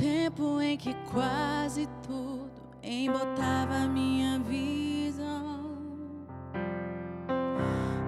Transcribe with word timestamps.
tempo 0.00 0.58
em 0.62 0.78
que 0.78 0.94
quase 1.12 1.86
tudo 2.02 2.50
embotava 2.82 3.86
minha 3.86 4.38
visão. 4.38 5.76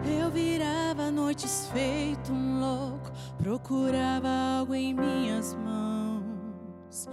Eu 0.03 0.31
virava 0.31 1.11
noites 1.11 1.69
feito 1.71 2.33
um 2.33 2.61
louco, 2.61 3.13
procurava 3.37 4.29
algo 4.59 4.75
em 4.75 4.95
minhas 4.95 5.55
mãos. 5.55 7.07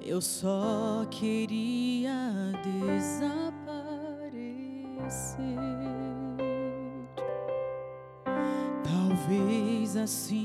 Eu 0.00 0.20
só 0.20 1.06
queria 1.08 2.50
desaparecer. 2.64 3.54
Talvez 8.82 9.96
assim 9.96 10.43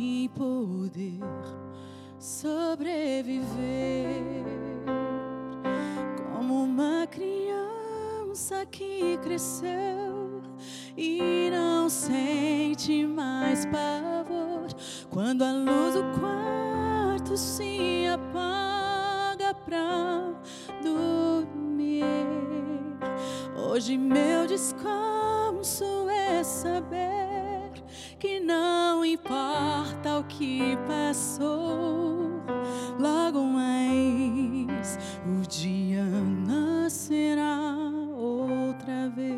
Hoje 23.79 23.97
meu 23.97 24.45
descanso 24.45 26.09
é 26.09 26.43
saber 26.43 27.71
que 28.19 28.37
não 28.41 29.05
importa 29.05 30.19
o 30.19 30.23
que 30.25 30.77
passou, 30.85 32.43
logo 32.99 33.41
mais 33.41 34.97
o 35.25 35.47
dia 35.47 36.03
nascerá 36.45 37.71
outra 38.17 39.07
vez. 39.15 39.29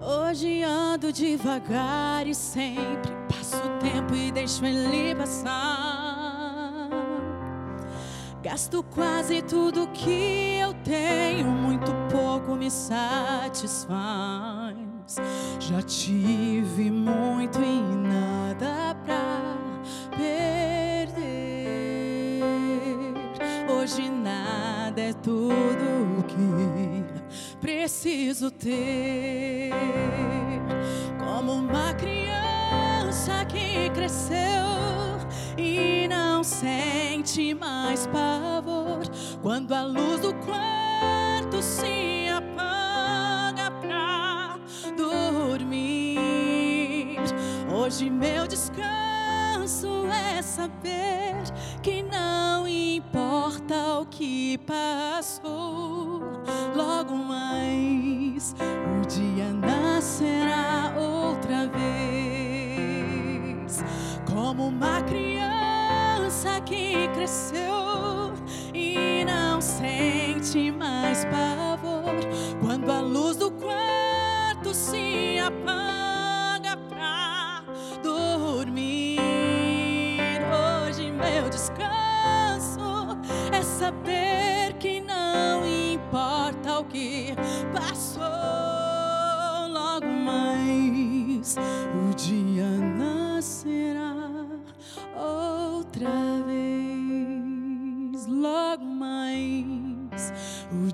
Hoje 0.00 0.62
ando 0.62 1.12
devagar 1.12 2.26
e 2.26 2.34
sempre 2.34 3.12
passo 3.28 3.58
o 3.58 3.78
tempo 3.78 4.14
e 4.14 4.32
deixo 4.32 4.64
ele 4.64 5.14
passar. 5.14 5.95
Gasto 8.46 8.80
quase 8.94 9.42
tudo 9.42 9.88
que 9.88 10.58
eu 10.60 10.72
tenho, 10.84 11.48
muito 11.48 11.90
pouco 12.12 12.54
me 12.54 12.70
satisfaz. 12.70 13.96
Já 15.58 15.82
tive 15.82 16.88
muito 16.88 17.58
e 17.60 17.80
nada 17.96 18.94
pra 19.04 19.56
perder. 20.16 21.12
Hoje 23.68 24.08
nada 24.08 25.00
é 25.00 25.12
tudo 25.12 26.20
o 26.20 26.22
que 26.22 27.04
preciso 27.60 28.52
ter. 28.52 29.72
Como 31.18 31.50
uma 31.50 31.92
criança 31.94 33.44
que 33.46 33.90
cresceu 33.90 34.36
e 35.58 36.06
não 36.06 36.25
sente 36.46 37.52
mais 37.54 38.06
pavor 38.06 39.02
quando 39.42 39.74
a 39.74 39.82
luz 39.84 40.20
do 40.20 40.32
quarto 40.34 41.60
se 41.60 42.28
apaga 42.28 43.68
pra 43.80 44.56
dormir. 44.96 46.28
Hoje 47.68 48.08
meu 48.08 48.46
descanso 48.46 50.06
é 50.06 50.40
saber 50.40 51.42
que 51.82 52.00
não 52.04 52.68
importa 52.68 53.98
o 53.98 54.06
que 54.06 54.56
passou, 54.58 56.20
logo 56.76 57.16
mais 57.16 58.54
o 59.02 59.06
dia 59.08 59.52
nascerá 59.52 60.94
outra 60.96 61.66
vez. 61.66 61.86
Como 64.32 64.68
uma 64.68 65.02
criança 65.02 65.55
que 66.64 67.08
cresceu 67.14 68.32
e 68.74 69.24
não 69.24 69.60
sente 69.60 70.70
mais 70.70 71.24
pavor 71.24 72.14
quando 72.60 72.90
a 72.90 73.00
luz 73.00 73.36
do 73.36 73.50
quarto 73.50 74.74
se 74.74 75.38
apaga 75.38 76.76
pra 76.88 77.62
dormir. 78.02 79.20
Hoje 80.86 81.10
meu 81.10 81.48
descanso 81.48 83.16
é 83.52 83.62
saber 83.62 84.74
que 84.78 85.00
não 85.00 85.64
importa 85.66 86.80
o 86.80 86.84
que 86.84 87.34
passou, 87.72 87.95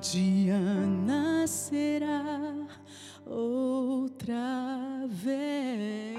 dia 0.03 0.59
nascerá 1.07 2.67
outra 3.25 5.07
vez. 5.07 6.19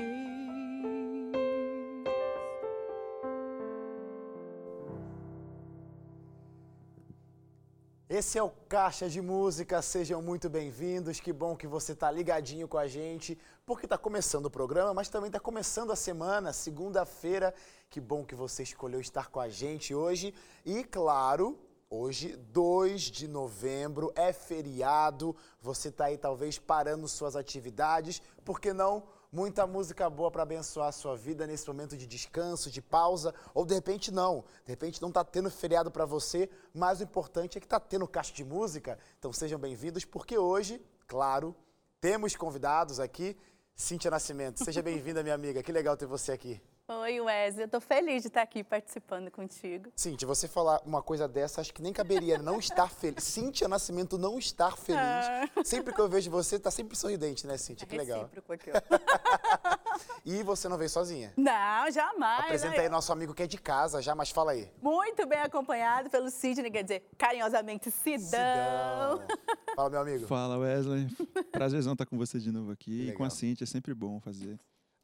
Esse 8.07 8.37
é 8.37 8.43
o 8.43 8.49
Caixa 8.69 9.09
de 9.09 9.21
Música, 9.21 9.81
sejam 9.81 10.21
muito 10.21 10.49
bem-vindos. 10.49 11.19
Que 11.19 11.33
bom 11.33 11.53
que 11.53 11.67
você 11.67 11.91
está 11.91 12.09
ligadinho 12.09 12.69
com 12.69 12.77
a 12.77 12.87
gente, 12.87 13.37
porque 13.65 13.85
está 13.85 13.97
começando 13.97 14.45
o 14.45 14.49
programa, 14.49 14.93
mas 14.93 15.09
também 15.09 15.27
está 15.27 15.41
começando 15.41 15.91
a 15.91 15.95
semana, 15.97 16.53
segunda-feira. 16.53 17.53
Que 17.89 17.99
bom 17.99 18.23
que 18.23 18.33
você 18.33 18.63
escolheu 18.63 19.01
estar 19.01 19.29
com 19.29 19.41
a 19.41 19.49
gente 19.49 19.93
hoje. 19.93 20.33
E, 20.65 20.85
claro, 20.85 21.59
hoje, 21.93 22.35
2 22.35 23.01
de 23.03 23.27
novembro, 23.27 24.11
é 24.15 24.33
feriado. 24.33 25.35
Você 25.61 25.89
está 25.89 26.05
aí 26.05 26.17
talvez 26.17 26.57
parando 26.57 27.07
suas 27.07 27.35
atividades, 27.35 28.21
por 28.43 28.59
que 28.59 28.73
não? 28.73 29.03
Muita 29.31 29.65
música 29.65 30.09
boa 30.09 30.29
para 30.29 30.43
abençoar 30.43 30.87
a 30.87 30.91
sua 30.91 31.15
vida 31.15 31.45
nesse 31.45 31.67
momento 31.67 31.95
de 31.95 32.05
descanso, 32.05 32.69
de 32.69 32.81
pausa, 32.81 33.33
ou 33.53 33.65
de 33.65 33.73
repente 33.75 34.11
não. 34.11 34.43
De 34.65 34.71
repente 34.71 35.01
não 35.01 35.09
está 35.09 35.23
tendo 35.23 35.49
feriado 35.49 35.91
para 35.91 36.05
você, 36.05 36.49
mas 36.73 36.99
o 36.99 37.03
importante 37.03 37.57
é 37.57 37.61
que 37.61 37.65
está 37.65 37.79
tendo 37.79 38.07
caixa 38.07 38.33
de 38.33 38.43
música. 38.43 38.97
Então 39.17 39.31
sejam 39.31 39.59
bem-vindos, 39.59 40.05
porque 40.05 40.37
hoje, 40.37 40.81
claro, 41.07 41.55
temos 42.01 42.35
convidados 42.35 42.99
aqui. 42.99 43.37
Cíntia 43.75 44.11
Nascimento, 44.11 44.63
seja 44.63 44.81
bem-vinda, 44.83 45.23
minha 45.23 45.35
amiga. 45.35 45.63
Que 45.63 45.71
legal 45.71 45.97
ter 45.97 46.05
você 46.05 46.31
aqui. 46.31 46.61
Oi, 46.85 47.21
Wesley. 47.21 47.63
Eu 47.63 47.69
tô 47.69 47.79
feliz 47.79 48.23
de 48.23 48.27
estar 48.27 48.41
aqui 48.41 48.61
participando 48.61 49.31
contigo. 49.31 49.89
Cíntia, 49.95 50.27
você 50.27 50.49
falar 50.49 50.81
uma 50.85 51.01
coisa 51.01 51.29
dessa, 51.29 51.61
acho 51.61 51.73
que 51.73 51.81
nem 51.81 51.93
caberia 51.93 52.37
não 52.37 52.59
estar 52.59 52.89
feliz. 52.89 53.23
Cíntia 53.23 53.69
Nascimento 53.69 54.17
não 54.17 54.37
estar 54.37 54.75
feliz. 54.75 54.99
Ah. 55.01 55.47
Sempre 55.63 55.93
que 55.93 56.01
eu 56.01 56.09
vejo 56.09 56.29
você, 56.29 56.59
tá 56.59 56.69
sempre 56.69 56.97
sorridente, 56.97 57.47
né, 57.47 57.55
Cíntia? 57.55 57.87
Que 57.87 57.97
legal. 57.97 58.29
Aqui, 58.49 58.71
ó. 58.71 58.73
E 60.25 60.41
você 60.41 60.67
não 60.67 60.77
veio 60.77 60.89
sozinha. 60.89 61.33
Não, 61.37 61.91
jamais. 61.91 62.45
Apresenta 62.45 62.77
né? 62.77 62.83
aí 62.83 62.89
nosso 62.89 63.11
amigo 63.11 63.33
que 63.33 63.43
é 63.43 63.47
de 63.47 63.57
casa 63.57 64.01
já, 64.01 64.15
mas 64.15 64.29
fala 64.29 64.53
aí. 64.53 64.69
Muito 64.81 65.25
bem 65.27 65.39
acompanhado 65.39 66.09
pelo 66.09 66.29
Sidney, 66.29 66.71
quer 66.71 66.83
dizer, 66.83 67.05
carinhosamente 67.17 67.91
Sidão. 67.91 68.19
Sidão. 68.19 69.27
Fala, 69.75 69.89
meu 69.89 69.99
amigo. 69.99 70.25
Fala, 70.25 70.57
Wesley. 70.57 71.07
Prazerzão 71.51 71.93
estar 71.93 72.05
com 72.05 72.17
você 72.17 72.39
de 72.39 72.51
novo 72.51 72.71
aqui. 72.71 73.09
E 73.09 73.13
com 73.13 73.23
a. 73.23 73.29
Cintia, 73.29 73.65
é 73.65 73.67
sempre 73.67 73.93
bom 73.93 74.19
fazer 74.19 74.57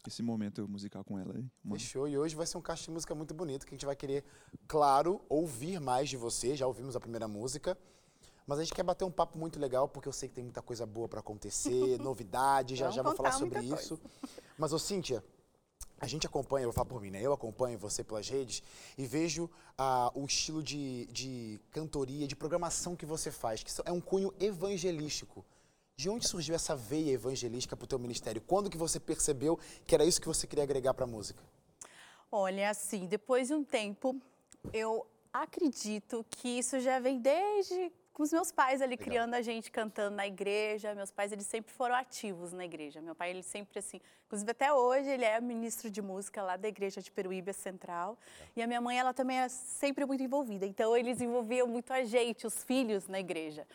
esse 0.07 0.21
momento 0.23 0.67
musical 0.67 1.03
com 1.03 1.19
ela. 1.19 1.35
Uma- 1.63 1.77
Fechou. 1.77 2.07
E 2.07 2.17
hoje 2.17 2.35
vai 2.35 2.45
ser 2.45 2.57
um 2.57 2.61
caixa 2.61 2.85
de 2.85 2.91
música 2.91 3.13
muito 3.13 3.33
bonito, 3.33 3.65
que 3.65 3.73
a 3.73 3.75
gente 3.75 3.85
vai 3.85 3.95
querer, 3.95 4.23
claro, 4.67 5.21
ouvir 5.27 5.79
mais 5.79 6.09
de 6.09 6.17
você. 6.17 6.55
Já 6.55 6.65
ouvimos 6.67 6.95
a 6.95 6.99
primeira 6.99 7.27
música. 7.27 7.77
Mas 8.47 8.57
a 8.57 8.63
gente 8.63 8.73
quer 8.73 8.81
bater 8.81 9.05
um 9.05 9.11
papo 9.11 9.37
muito 9.37 9.59
legal, 9.59 9.87
porque 9.87 10.07
eu 10.07 10.13
sei 10.13 10.27
que 10.27 10.33
tem 10.33 10.43
muita 10.43 10.61
coisa 10.61 10.83
boa 10.83 11.07
para 11.07 11.19
acontecer, 11.19 11.99
novidade, 12.01 12.75
já 12.75 12.85
Vamos 12.85 12.95
já 12.95 13.03
vou 13.03 13.15
falar 13.15 13.31
sobre 13.33 13.59
isso. 13.61 13.99
Mas, 14.57 14.73
ô 14.73 14.79
Cíntia, 14.79 15.23
a 15.99 16.07
gente 16.07 16.25
acompanha, 16.25 16.63
eu 16.63 16.69
vou 16.69 16.73
falar 16.73 16.85
por 16.85 16.99
mim, 16.99 17.11
né? 17.11 17.21
Eu 17.21 17.31
acompanho 17.31 17.77
você 17.77 18.03
pelas 18.03 18.27
redes 18.27 18.63
e 18.97 19.05
vejo 19.05 19.47
ah, 19.77 20.11
o 20.15 20.25
estilo 20.25 20.63
de, 20.63 21.05
de 21.11 21.59
cantoria, 21.69 22.27
de 22.27 22.35
programação 22.35 22.95
que 22.95 23.05
você 23.05 23.29
faz, 23.29 23.61
que 23.61 23.71
é 23.85 23.91
um 23.91 24.01
cunho 24.01 24.33
evangelístico. 24.39 25.45
De 25.99 26.09
onde 26.09 26.25
surgiu 26.25 26.55
essa 26.55 26.77
veia 26.77 27.11
evangelística 27.11 27.75
para 27.75 27.83
o 27.83 27.87
teu 27.87 27.99
ministério? 27.99 28.39
Quando 28.39 28.69
que 28.69 28.77
você 28.77 29.01
percebeu 29.01 29.59
que 29.85 29.93
era 29.93 30.05
isso 30.05 30.21
que 30.21 30.29
você 30.29 30.47
queria 30.47 30.63
agregar 30.63 30.93
para 30.93 31.03
a 31.03 31.07
música? 31.07 31.43
Olha, 32.31 32.69
assim, 32.69 33.05
depois 33.05 33.49
de 33.49 33.53
um 33.53 33.65
tempo, 33.65 34.15
eu 34.71 35.05
acredito 35.33 36.25
que 36.29 36.47
isso 36.57 36.79
já 36.79 36.99
vem 36.99 37.19
desde 37.19 37.91
com 38.13 38.23
os 38.23 38.31
meus 38.33 38.51
pais 38.51 38.81
ali 38.81 38.97
criando 38.97 39.33
a 39.33 39.41
gente 39.41 39.71
cantando 39.71 40.15
na 40.15 40.25
igreja. 40.25 40.95
Meus 40.95 41.11
pais 41.11 41.33
eles 41.33 41.47
sempre 41.47 41.73
foram 41.73 41.95
ativos 41.95 42.53
na 42.53 42.63
igreja. 42.63 43.01
Meu 43.01 43.15
pai 43.15 43.31
ele 43.31 43.43
sempre 43.43 43.79
assim, 43.79 43.99
inclusive 44.25 44.51
até 44.51 44.73
hoje 44.73 45.09
ele 45.09 45.25
é 45.25 45.39
ministro 45.41 45.89
de 45.89 46.01
música 46.01 46.41
lá 46.41 46.55
da 46.55 46.67
igreja 46.69 47.01
de 47.01 47.11
Peruíbe 47.11 47.51
Central. 47.51 48.17
E 48.55 48.61
a 48.61 48.67
minha 48.67 48.79
mãe 48.79 48.97
ela 48.97 49.13
também 49.13 49.37
é 49.39 49.49
sempre 49.49 50.05
muito 50.05 50.23
envolvida. 50.23 50.65
Então 50.65 50.95
eles 50.95 51.19
envolviam 51.19 51.67
muito 51.67 51.91
a 51.91 52.05
gente, 52.05 52.47
os 52.47 52.63
filhos 52.63 53.05
na 53.07 53.19
igreja. 53.19 53.65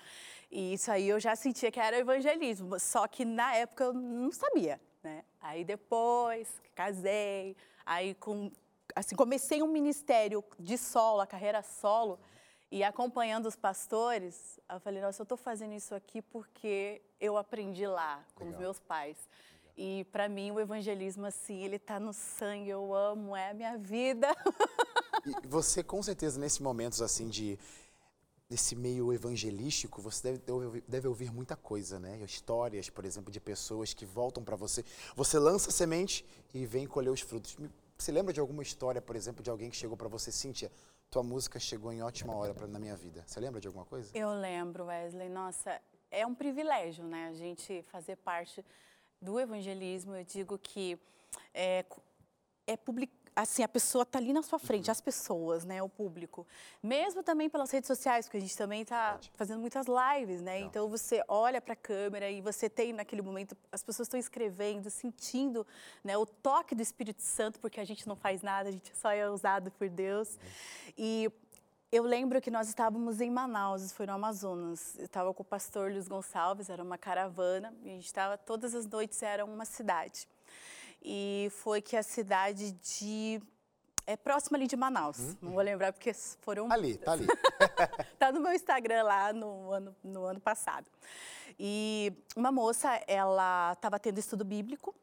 E 0.56 0.74
isso 0.74 0.88
aí 0.88 1.08
eu 1.08 1.18
já 1.18 1.34
sentia 1.34 1.68
que 1.68 1.80
era 1.80 1.98
evangelismo, 1.98 2.78
só 2.78 3.08
que 3.08 3.24
na 3.24 3.56
época 3.56 3.82
eu 3.86 3.92
não 3.92 4.30
sabia, 4.30 4.80
né? 5.02 5.24
Aí 5.40 5.64
depois 5.64 6.48
casei, 6.76 7.56
aí 7.84 8.14
com 8.14 8.52
assim 8.94 9.16
comecei 9.16 9.64
um 9.64 9.66
ministério 9.66 10.44
de 10.56 10.78
solo, 10.78 11.20
a 11.20 11.26
carreira 11.26 11.60
solo. 11.60 12.20
E 12.70 12.84
acompanhando 12.84 13.46
os 13.46 13.56
pastores, 13.56 14.60
eu 14.70 14.78
falei, 14.78 15.02
nossa, 15.02 15.22
eu 15.22 15.24
estou 15.24 15.36
fazendo 15.36 15.74
isso 15.74 15.92
aqui 15.92 16.22
porque 16.22 17.02
eu 17.20 17.36
aprendi 17.36 17.84
lá 17.88 18.24
com 18.36 18.44
Legal. 18.44 18.56
os 18.56 18.60
meus 18.64 18.78
pais. 18.78 19.16
E 19.76 20.04
para 20.12 20.28
mim 20.28 20.52
o 20.52 20.60
evangelismo 20.60 21.26
assim, 21.26 21.64
ele 21.64 21.76
está 21.76 21.98
no 21.98 22.12
sangue, 22.12 22.70
eu 22.70 22.94
amo, 22.94 23.34
é 23.34 23.50
a 23.50 23.54
minha 23.54 23.76
vida. 23.76 24.28
E 25.26 25.48
você 25.48 25.82
com 25.82 26.00
certeza 26.00 26.38
nesses 26.38 26.60
momentos 26.60 27.02
assim 27.02 27.28
de 27.28 27.58
nesse 28.54 28.76
meio 28.76 29.12
evangelístico, 29.12 30.00
você 30.00 30.38
deve, 30.38 30.80
deve 30.86 31.08
ouvir 31.08 31.32
muita 31.32 31.56
coisa, 31.56 31.98
né? 31.98 32.20
Histórias, 32.24 32.88
por 32.88 33.04
exemplo, 33.04 33.32
de 33.32 33.40
pessoas 33.40 33.92
que 33.92 34.06
voltam 34.06 34.44
para 34.44 34.54
você. 34.54 34.84
Você 35.16 35.40
lança 35.40 35.72
semente 35.72 36.24
e 36.54 36.64
vem 36.64 36.86
colher 36.86 37.10
os 37.10 37.20
frutos. 37.20 37.56
Você 37.98 38.12
lembra 38.12 38.32
de 38.32 38.38
alguma 38.38 38.62
história, 38.62 39.02
por 39.02 39.16
exemplo, 39.16 39.42
de 39.42 39.50
alguém 39.50 39.70
que 39.70 39.76
chegou 39.76 39.96
para 39.96 40.06
você, 40.06 40.30
Cíntia? 40.30 40.70
tua 41.10 41.22
música 41.22 41.58
chegou 41.58 41.92
em 41.92 42.02
ótima 42.02 42.34
hora 42.34 42.54
pra, 42.54 42.66
na 42.66 42.78
minha 42.78 42.96
vida. 42.96 43.24
Você 43.26 43.40
lembra 43.40 43.60
de 43.60 43.66
alguma 43.66 43.84
coisa? 43.84 44.10
Eu 44.16 44.30
lembro, 44.32 44.86
Wesley. 44.86 45.28
Nossa, 45.28 45.80
é 46.10 46.24
um 46.24 46.34
privilégio, 46.34 47.04
né? 47.04 47.28
A 47.28 47.32
gente 47.32 47.82
fazer 47.90 48.16
parte 48.16 48.64
do 49.20 49.38
evangelismo. 49.38 50.14
Eu 50.14 50.24
digo 50.24 50.58
que 50.58 50.98
é, 51.52 51.84
é 52.66 52.76
publicar 52.76 53.23
assim, 53.34 53.62
a 53.62 53.68
pessoa 53.68 54.02
está 54.02 54.18
ali 54.18 54.32
na 54.32 54.42
sua 54.42 54.58
frente, 54.58 54.90
as 54.90 55.00
pessoas, 55.00 55.64
né, 55.64 55.82
o 55.82 55.88
público. 55.88 56.46
Mesmo 56.82 57.22
também 57.22 57.48
pelas 57.50 57.70
redes 57.70 57.88
sociais, 57.88 58.26
porque 58.26 58.36
a 58.36 58.40
gente 58.40 58.56
também 58.56 58.82
está 58.82 59.18
fazendo 59.34 59.60
muitas 59.60 59.86
lives, 59.86 60.40
né? 60.40 60.60
Não. 60.60 60.66
Então 60.66 60.88
você 60.88 61.22
olha 61.26 61.60
para 61.60 61.72
a 61.72 61.76
câmera 61.76 62.30
e 62.30 62.40
você 62.40 62.68
tem 62.68 62.92
naquele 62.92 63.22
momento 63.22 63.56
as 63.72 63.82
pessoas 63.82 64.06
estão 64.06 64.20
escrevendo, 64.20 64.88
sentindo, 64.88 65.66
né, 66.02 66.16
o 66.16 66.24
toque 66.24 66.74
do 66.74 66.82
Espírito 66.82 67.22
Santo, 67.22 67.58
porque 67.58 67.80
a 67.80 67.84
gente 67.84 68.06
não 68.06 68.14
faz 68.14 68.42
nada, 68.42 68.68
a 68.68 68.72
gente 68.72 68.96
só 68.96 69.10
é 69.10 69.28
usado 69.28 69.70
por 69.72 69.88
Deus. 69.88 70.38
E 70.96 71.30
eu 71.90 72.04
lembro 72.04 72.40
que 72.40 72.50
nós 72.50 72.68
estávamos 72.68 73.20
em 73.20 73.30
Manaus, 73.30 73.92
foi 73.92 74.06
no 74.06 74.12
Amazonas. 74.12 74.96
Eu 74.98 75.06
estava 75.06 75.34
com 75.34 75.42
o 75.42 75.46
pastor 75.46 75.90
Luiz 75.90 76.06
Gonçalves, 76.06 76.68
era 76.68 76.82
uma 76.82 76.98
caravana, 76.98 77.74
e 77.82 77.90
a 77.90 77.92
gente 77.94 78.06
estava 78.06 78.38
todas 78.38 78.74
as 78.74 78.86
noites 78.86 79.22
era 79.22 79.44
uma 79.44 79.64
cidade 79.64 80.28
e 81.04 81.48
foi 81.50 81.82
que 81.82 81.96
a 81.96 82.02
cidade 82.02 82.72
de 82.72 83.42
é 84.06 84.16
próxima 84.16 84.56
ali 84.58 84.66
de 84.66 84.76
Manaus. 84.76 85.18
Hum, 85.18 85.36
não 85.42 85.52
vou 85.52 85.62
lembrar 85.62 85.92
porque 85.92 86.12
foram 86.12 86.70
ali, 86.70 86.96
tá 86.98 87.12
ali. 87.12 87.26
tá 88.18 88.32
no 88.32 88.40
meu 88.40 88.52
Instagram 88.52 89.02
lá 89.02 89.32
no 89.32 89.72
ano 89.72 89.96
no 90.02 90.24
ano 90.24 90.40
passado. 90.40 90.86
E 91.58 92.12
uma 92.34 92.50
moça, 92.50 92.90
ela 93.06 93.72
estava 93.72 93.98
tendo 93.98 94.18
estudo 94.18 94.44
bíblico 94.44 94.94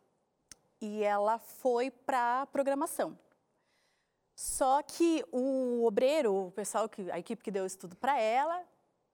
e 0.80 1.04
ela 1.04 1.40
foi 1.40 1.92
para 1.92 2.46
programação. 2.48 3.18
Só 4.36 4.82
que 4.82 5.24
o 5.32 5.86
obreiro, 5.86 6.48
o 6.48 6.52
pessoal 6.52 6.90
que 6.90 7.10
a 7.12 7.20
equipe 7.20 7.44
que 7.44 7.52
deu 7.52 7.64
o 7.64 7.68
estudo 7.68 7.96
para 7.96 8.20
ela, 8.20 8.64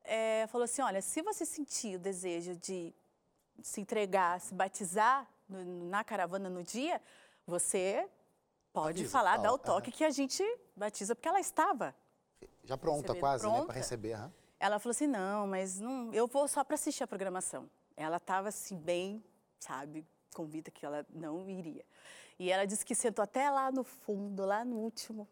é, 0.03 0.47
falou 0.47 0.65
assim: 0.65 0.81
olha, 0.81 1.01
se 1.01 1.21
você 1.21 1.45
sentir 1.45 1.97
o 1.97 1.99
desejo 1.99 2.55
de 2.55 2.93
se 3.61 3.81
entregar, 3.81 4.39
se 4.39 4.53
batizar, 4.53 5.27
no, 5.47 5.89
na 5.89 6.03
caravana 6.03 6.49
no 6.49 6.63
dia, 6.63 7.01
você 7.45 8.07
pode 8.73 8.99
Avisa, 8.99 9.11
falar, 9.11 9.37
dar 9.37 9.53
o 9.53 9.57
toque 9.57 9.91
que 9.91 10.03
a 10.03 10.09
gente 10.09 10.43
batiza, 10.75 11.15
porque 11.15 11.27
ela 11.27 11.39
estava. 11.39 11.95
Já 12.63 12.77
pronta, 12.77 13.15
quase, 13.15 13.45
né, 13.45 13.49
pronta. 13.49 13.61
né? 13.61 13.65
Para 13.67 13.75
receber. 13.75 14.17
Uhum. 14.17 14.31
Ela 14.59 14.79
falou 14.79 14.91
assim: 14.91 15.07
não, 15.07 15.47
mas 15.47 15.79
não, 15.79 16.13
eu 16.13 16.27
vou 16.27 16.47
só 16.47 16.63
para 16.63 16.75
assistir 16.75 17.03
a 17.03 17.07
programação. 17.07 17.69
Ela 17.95 18.17
estava 18.17 18.49
assim, 18.49 18.77
bem, 18.77 19.23
sabe, 19.59 20.05
convida 20.33 20.69
que 20.69 20.85
ela 20.85 21.05
não 21.09 21.49
iria. 21.49 21.85
E 22.37 22.51
ela 22.51 22.65
disse 22.65 22.85
que 22.85 22.93
sentou 22.93 23.23
até 23.23 23.49
lá 23.49 23.71
no 23.71 23.83
fundo, 23.83 24.45
lá 24.45 24.63
no 24.63 24.77
último 24.77 25.27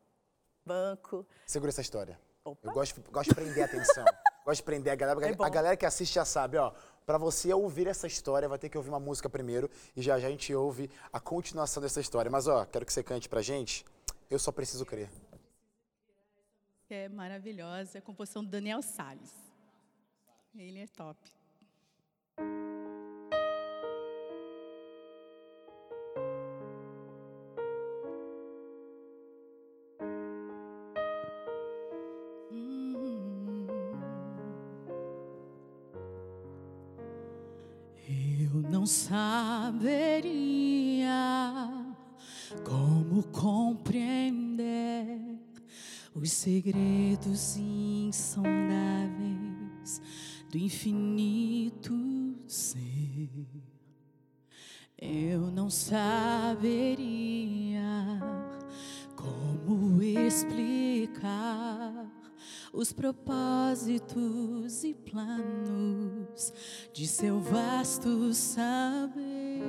banco. 0.65 1.27
Segura 1.45 1.69
essa 1.69 1.81
história. 1.81 2.19
Opa. 2.43 2.67
Eu 2.67 2.73
gosto, 2.73 3.01
gosto 3.11 3.29
de 3.29 3.35
prender 3.35 3.63
a 3.63 3.65
atenção. 3.65 4.05
gosto 4.43 4.57
de 4.57 4.63
prender 4.63 4.93
a 4.93 4.95
galera. 4.95 5.27
É 5.27 5.35
a 5.37 5.49
galera 5.49 5.77
que 5.77 5.85
assiste 5.85 6.15
já 6.15 6.25
sabe, 6.25 6.57
ó. 6.57 6.73
Para 7.05 7.19
você 7.19 7.53
ouvir 7.53 7.85
essa 7.87 8.07
história, 8.07 8.49
vai 8.49 8.57
ter 8.57 8.67
que 8.67 8.77
ouvir 8.77 8.89
uma 8.89 8.99
música 8.99 9.29
primeiro 9.29 9.69
e 9.95 10.01
já 10.01 10.19
já 10.19 10.27
a 10.27 10.31
gente 10.31 10.53
ouve 10.55 10.89
a 11.13 11.19
continuação 11.19 11.81
dessa 11.81 12.01
história. 12.01 12.31
Mas 12.31 12.47
ó, 12.47 12.65
quero 12.65 12.85
que 12.85 12.91
você 12.91 13.03
cante 13.03 13.29
pra 13.29 13.41
gente. 13.41 13.85
Eu 14.29 14.39
só 14.39 14.51
preciso 14.51 14.85
crer. 14.85 15.09
É 16.89 17.07
maravilhosa, 17.09 17.97
é 17.97 17.99
a 17.99 18.01
composição 18.01 18.43
do 18.43 18.49
Daniel 18.49 18.81
Salles. 18.81 19.33
Ele 20.55 20.79
é 20.79 20.87
top. 20.87 21.19
Propósitos 63.13 64.83
e 64.83 64.95
planos 64.95 66.51
de 66.91 67.05
seu 67.05 67.39
vasto 67.39 68.33
saber. 68.33 69.61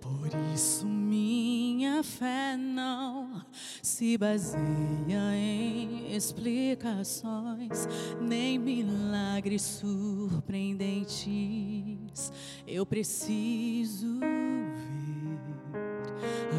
Por 0.00 0.28
isso 0.54 0.86
minha 0.86 2.04
fé 2.04 2.56
não 2.56 3.44
se 3.82 4.16
baseia 4.16 5.34
em 5.34 6.14
explicações 6.14 7.88
nem 8.20 8.56
milagres 8.56 9.62
surpreendentes. 9.62 12.32
Eu 12.66 12.86
preciso 12.86 14.20
ver 14.20 14.38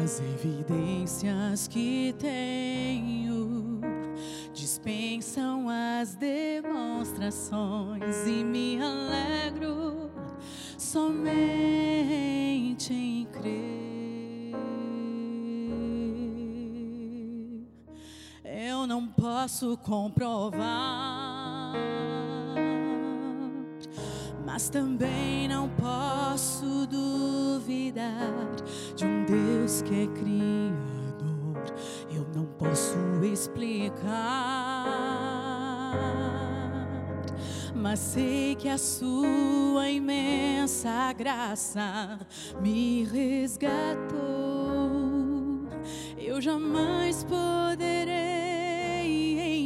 as 0.04 0.20
evidências 0.20 1.66
que 1.66 2.14
tenho 2.18 3.59
dispensam 4.60 5.66
as 5.70 6.14
demonstrações 6.16 8.26
e 8.26 8.44
me 8.44 8.78
alegro 8.78 10.10
somente 10.76 11.32
em 12.92 13.24
crer. 13.24 14.54
Eu 18.44 18.86
não 18.86 19.08
posso 19.08 19.78
comprovar, 19.78 21.72
mas 24.44 24.68
também 24.68 25.48
não 25.48 25.70
posso 25.70 26.86
duvidar 26.86 28.44
de 28.94 29.06
um 29.06 29.24
Deus 29.24 29.80
que 29.80 30.02
é 30.02 30.06
criado 30.08 31.00
eu 32.10 32.26
não 32.34 32.44
posso 32.44 32.96
explicar, 33.24 34.04
mas 37.74 37.98
sei 37.98 38.54
que 38.54 38.68
a 38.68 38.78
sua 38.78 39.90
imensa 39.90 41.12
graça 41.12 42.18
me 42.60 43.04
resgatou. 43.04 44.20
Eu 46.18 46.40
jamais 46.40 47.24
poderei 47.24 48.10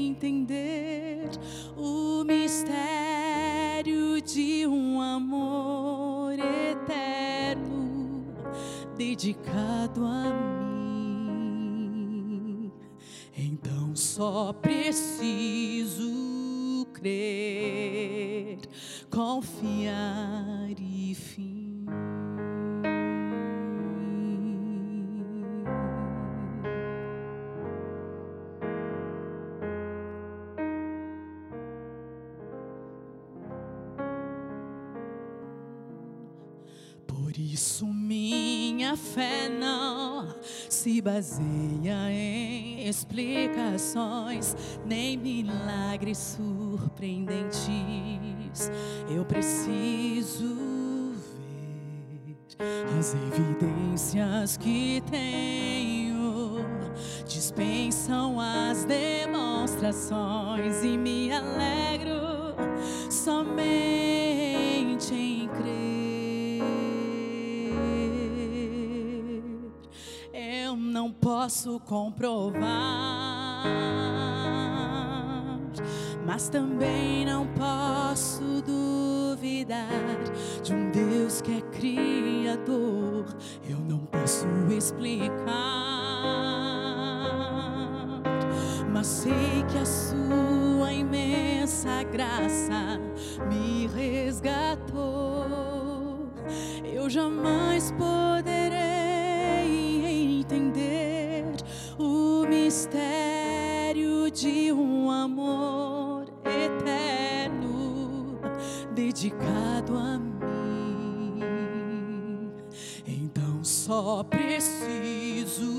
entender 0.09 1.31
o 1.77 2.25
mistério 2.25 4.21
de 4.23 4.67
um 4.67 5.01
amor 5.01 6.33
eterno 6.39 8.25
dedicado 8.97 10.05
a 10.05 10.25
mim 10.25 10.64
só 14.15 14.53
preciso 14.53 16.07
crer. 16.93 18.61
confiar 19.11 20.71
e 20.79 21.13
fim. 21.17 21.85
Por 37.05 37.37
isso 37.37 37.85
minha 37.85 38.97
fé 38.97 39.49
não 39.49 39.94
se 40.85 41.01
baseia 41.01 42.11
em 42.11 42.87
explicações, 42.87 44.55
nem 44.85 45.17
milagres 45.17 46.19
surpreendentes. 46.19 48.71
Eu 49.09 49.25
preciso 49.25 50.55
ver 52.59 52.85
as 52.99 53.15
evidências 53.15 54.59
que 54.59 55.03
tenho, 55.11 56.57
dispensam 57.27 58.39
as 58.39 58.85
demonstrações 58.85 60.85
e 60.85 60.99
me 60.99 61.33
alegro 61.33 62.55
somente 63.11 63.94
não 71.05 71.13
posso 71.13 71.79
comprovar, 71.81 72.63
mas 76.25 76.49
também 76.49 77.27
não 77.27 77.47
posso 77.49 78.63
duvidar 78.63 79.87
de 80.63 80.73
um 80.73 80.91
Deus 80.91 81.43
que 81.43 81.59
é 81.59 81.61
criador. 81.61 83.27
Eu 83.69 83.81
não 83.81 83.99
posso 84.07 84.47
explicar, 84.75 85.35
mas 88.91 89.07
sei 89.07 89.63
que 89.71 89.77
a 89.77 89.85
sua 89.85 90.91
imensa 90.91 92.03
graça 92.05 92.99
me 93.51 93.89
resgatou. 93.89 95.45
Eu 96.83 97.11
jamais 97.11 97.91
poderei 97.91 98.14
dedicado 109.15 109.97
a 109.97 110.19
mim. 110.19 111.41
Então 113.07 113.63
só 113.63 114.25
preciso 114.25 115.73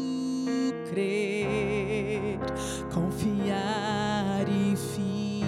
crer, 0.89 2.39
confiar 2.93 4.47
e 4.47 4.73
fim. 4.77 5.43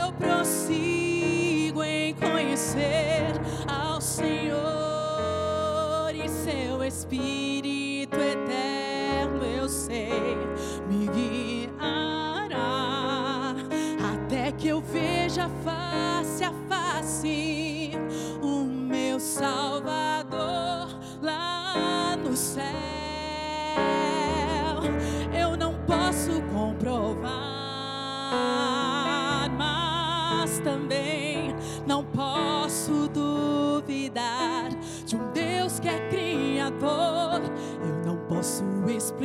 Eu 0.00 0.12
prossigo 0.14 1.84
em 1.84 2.12
conhecer 2.14 3.40
ao 3.68 4.00
Senhor 4.00 4.60
e 6.12 6.28
seu 6.28 6.82
Espírito 6.82 7.41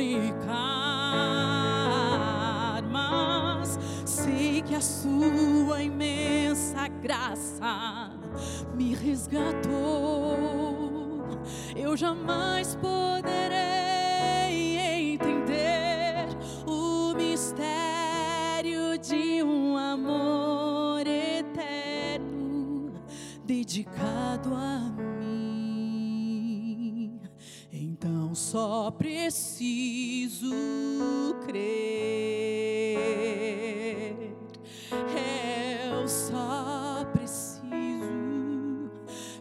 explicar, 0.00 0.46
mas 2.90 3.78
sei 4.04 4.62
que 4.62 4.74
a 4.74 4.80
sua 4.80 5.82
imensa 5.82 6.88
graça 7.02 8.10
me 8.74 8.94
resgatou. 8.94 9.68
Eu 11.76 11.96
jamais 11.96 12.76
poderei 12.76 13.58
entender 15.14 16.28
o 16.66 17.14
mistério 17.14 18.98
de 18.98 19.42
um 19.42 19.76
amor 19.76 21.06
eterno 21.06 22.92
dedicado 23.44 24.54
a 24.54 24.78
mim. 24.78 24.97
Só 28.38 28.90
preciso 28.92 30.54
crer. 31.44 32.96
Eu 35.90 36.06
só 36.08 37.04
preciso 37.12 37.58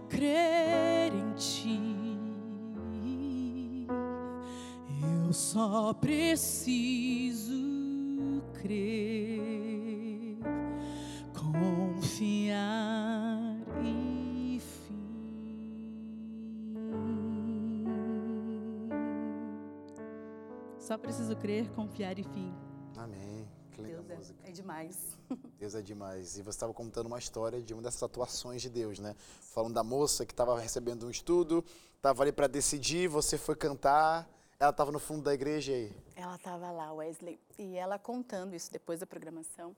crer 0.10 1.14
em 1.14 1.32
ti. 1.36 1.80
Eu 5.26 5.32
só 5.32 5.94
preciso 5.94 7.54
crer, 8.62 10.40
confiar 11.34 12.18
Só 20.88 20.98
preciso 20.98 21.36
crer, 21.36 21.70
confiar 21.72 22.18
e 22.18 22.24
fim. 22.24 22.56
Amém. 22.96 23.46
Que 23.74 23.82
linda 23.82 23.98
Deus 24.04 24.10
é, 24.10 24.16
música. 24.16 24.40
é 24.46 24.52
demais. 24.54 25.18
Deus 25.60 25.76
é 25.76 25.82
demais. 25.82 26.38
E 26.38 26.42
você 26.42 26.56
estava 26.56 26.74
contando 26.74 27.08
uma 27.08 27.20
história 27.20 27.62
de 27.62 27.74
uma 27.74 27.84
dessas 27.84 28.02
atuações 28.02 28.62
de 28.62 28.70
Deus, 28.70 28.98
né? 28.98 29.14
Falando 29.54 29.74
da 29.74 29.84
moça 29.84 30.26
que 30.26 30.32
estava 30.32 30.58
recebendo 30.58 31.06
um 31.06 31.10
estudo, 31.10 31.62
estava 31.98 32.24
ali 32.24 32.32
para 32.32 32.48
decidir, 32.48 33.10
você 33.10 33.38
foi 33.38 33.54
cantar, 33.54 34.30
ela 34.58 34.70
estava 34.70 34.90
no 34.90 34.98
fundo 34.98 35.24
da 35.24 35.34
igreja 35.34 35.74
aí. 35.74 35.94
Ela 36.16 36.36
estava 36.36 36.72
lá, 36.72 36.94
Wesley, 36.94 37.38
e 37.60 37.76
ela 37.76 38.00
contando 38.00 38.56
isso 38.56 38.72
depois 38.72 39.02
da 39.02 39.06
programação, 39.06 39.76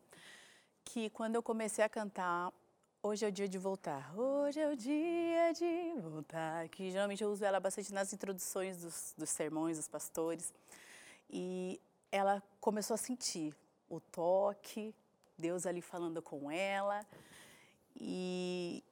que 0.86 1.10
quando 1.10 1.34
eu 1.34 1.42
comecei 1.42 1.84
a 1.84 1.89
cantar, 1.89 2.54
hoje 3.01 3.25
é 3.25 3.30
o 3.30 3.32
dia 3.32 3.50
de 3.50 3.58
voltar, 3.58 4.13
hoje 4.16 4.60
é 4.60 4.70
o 4.72 4.75
dia 4.75 5.54
de 5.54 6.00
voltar, 6.01 6.70
que 6.70 6.92
geralmente 6.92 7.24
eu 7.24 7.32
uso 7.32 7.44
ela 7.44 7.60
bastante 7.60 7.92
nas 7.92 8.13
introduções 8.13 8.78
dos, 8.78 9.16
dos 9.18 9.30
sermões 9.32 9.78
dos 9.78 9.88
pastores, 9.88 10.54
e 11.30 11.80
ela 12.12 12.42
começou 12.60 12.96
a 12.96 12.98
sentir 12.98 13.56
o 13.90 14.00
toque, 14.00 14.94
Deus 15.38 15.66
ali 15.66 15.82
falando 15.82 16.22
com 16.22 16.50
ela, 16.52 17.06
e 17.96 18.84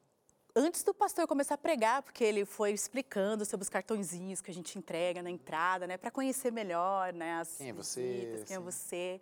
antes 0.56 0.84
do 0.84 0.94
pastor 0.94 1.28
começar 1.28 1.56
a 1.56 1.58
pregar, 1.58 2.02
porque 2.02 2.24
ele 2.24 2.46
foi 2.46 2.72
explicando 2.72 3.46
sobre 3.46 3.64
os 3.64 3.70
cartõezinhos 3.70 4.42
que 4.42 4.50
a 4.50 4.54
gente 4.54 4.78
entrega 4.78 5.22
na 5.22 5.30
entrada, 5.30 5.86
né, 5.88 5.98
para 5.98 6.10
conhecer 6.12 6.52
melhor, 6.52 7.14
né, 7.14 7.40
as 7.40 7.58
Quem 7.58 7.70
é 7.70 7.74
você, 7.74 8.02
visitas, 8.02 8.48
quem 8.48 8.56
é 8.56 8.58
assim. 8.58 8.66
você. 8.66 9.22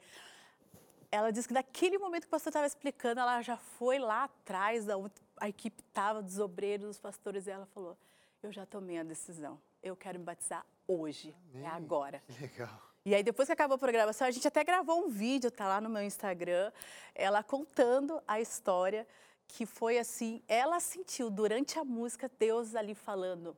Ela 1.12 1.32
disse 1.32 1.48
que 1.48 1.54
naquele 1.54 1.98
momento 1.98 2.24
que 2.24 2.28
o 2.28 2.32
pastor 2.32 2.50
estava 2.52 2.66
explicando, 2.66 3.22
ela 3.22 3.42
já 3.42 3.58
foi 3.58 4.00
lá 4.00 4.26
atrás 4.26 4.86
da 4.86 4.98
onde 4.98 5.14
a 5.38 5.48
equipe 5.48 5.82
estava, 5.82 6.22
dos 6.22 6.40
obreiros, 6.40 6.88
dos 6.88 7.00
pastores, 7.00 7.48
e 7.48 7.52
ela 7.52 7.66
falou: 7.68 7.98
"Eu 8.44 8.52
já 8.52 8.66
tomei 8.66 8.98
a 8.98 9.04
decisão. 9.04 9.60
Eu 9.82 9.96
quero 9.96 10.20
me 10.20 10.26
batizar 10.26 10.66
hoje, 10.88 11.34
é 11.54 11.68
agora". 11.68 12.22
Que 12.28 12.42
legal. 12.42 12.82
E 13.08 13.14
aí, 13.14 13.22
depois 13.22 13.48
que 13.48 13.54
acabou 13.54 13.76
a 13.76 13.78
programação, 13.78 14.26
a 14.26 14.32
gente 14.32 14.48
até 14.48 14.64
gravou 14.64 15.06
um 15.06 15.10
vídeo, 15.10 15.52
tá 15.52 15.68
lá 15.68 15.80
no 15.80 15.88
meu 15.88 16.02
Instagram, 16.02 16.72
ela 17.14 17.44
contando 17.44 18.20
a 18.28 18.42
história 18.42 19.08
que 19.48 19.64
foi 19.64 20.00
assim, 20.00 20.42
ela 20.48 20.80
sentiu 20.80 21.30
durante 21.30 21.78
a 21.78 21.84
música 21.84 22.32
Deus 22.40 22.74
ali 22.74 22.96
falando, 22.96 23.56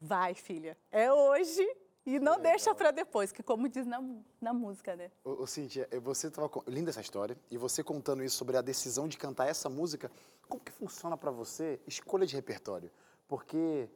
vai 0.00 0.34
filha, 0.34 0.76
é 0.90 1.12
hoje 1.12 1.64
e 2.04 2.18
não 2.18 2.40
deixa 2.40 2.74
para 2.74 2.90
depois, 2.90 3.30
que 3.30 3.40
como 3.40 3.68
diz 3.68 3.86
na, 3.86 4.02
na 4.40 4.52
música, 4.52 4.96
né? 4.96 5.12
Ô, 5.22 5.42
ô 5.42 5.46
Cíntia, 5.46 5.86
eh, 5.92 6.00
você 6.00 6.28
tava 6.28 6.50
linda 6.66 6.90
essa 6.90 7.00
história 7.00 7.38
e 7.52 7.56
você 7.56 7.84
contando 7.84 8.24
isso 8.24 8.36
sobre 8.36 8.56
a 8.56 8.60
decisão 8.60 9.06
de 9.06 9.16
cantar 9.16 9.46
essa 9.46 9.68
música, 9.68 10.10
como 10.48 10.60
que 10.60 10.72
funciona 10.72 11.16
para 11.16 11.30
você 11.30 11.78
escolha 11.86 12.26
de 12.26 12.34
repertório? 12.34 12.90
Porque 13.28 13.88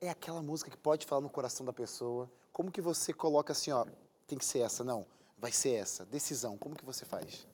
é 0.00 0.08
aquela 0.10 0.40
música 0.40 0.70
que 0.70 0.76
pode 0.76 1.06
falar 1.06 1.22
no 1.22 1.28
coração 1.28 1.66
da 1.66 1.72
pessoa. 1.72 2.30
Como 2.52 2.70
que 2.70 2.80
você 2.80 3.12
coloca 3.12 3.52
assim, 3.52 3.72
ó, 3.72 3.84
tem 4.28 4.38
que 4.38 4.44
ser 4.44 4.60
essa, 4.60 4.84
não? 4.84 5.04
vai 5.38 5.52
ser 5.52 5.74
essa? 5.74 6.04
Decisão, 6.04 6.58
como 6.58 6.76
que 6.76 6.84
você 6.84 7.04
faz? 7.04 7.46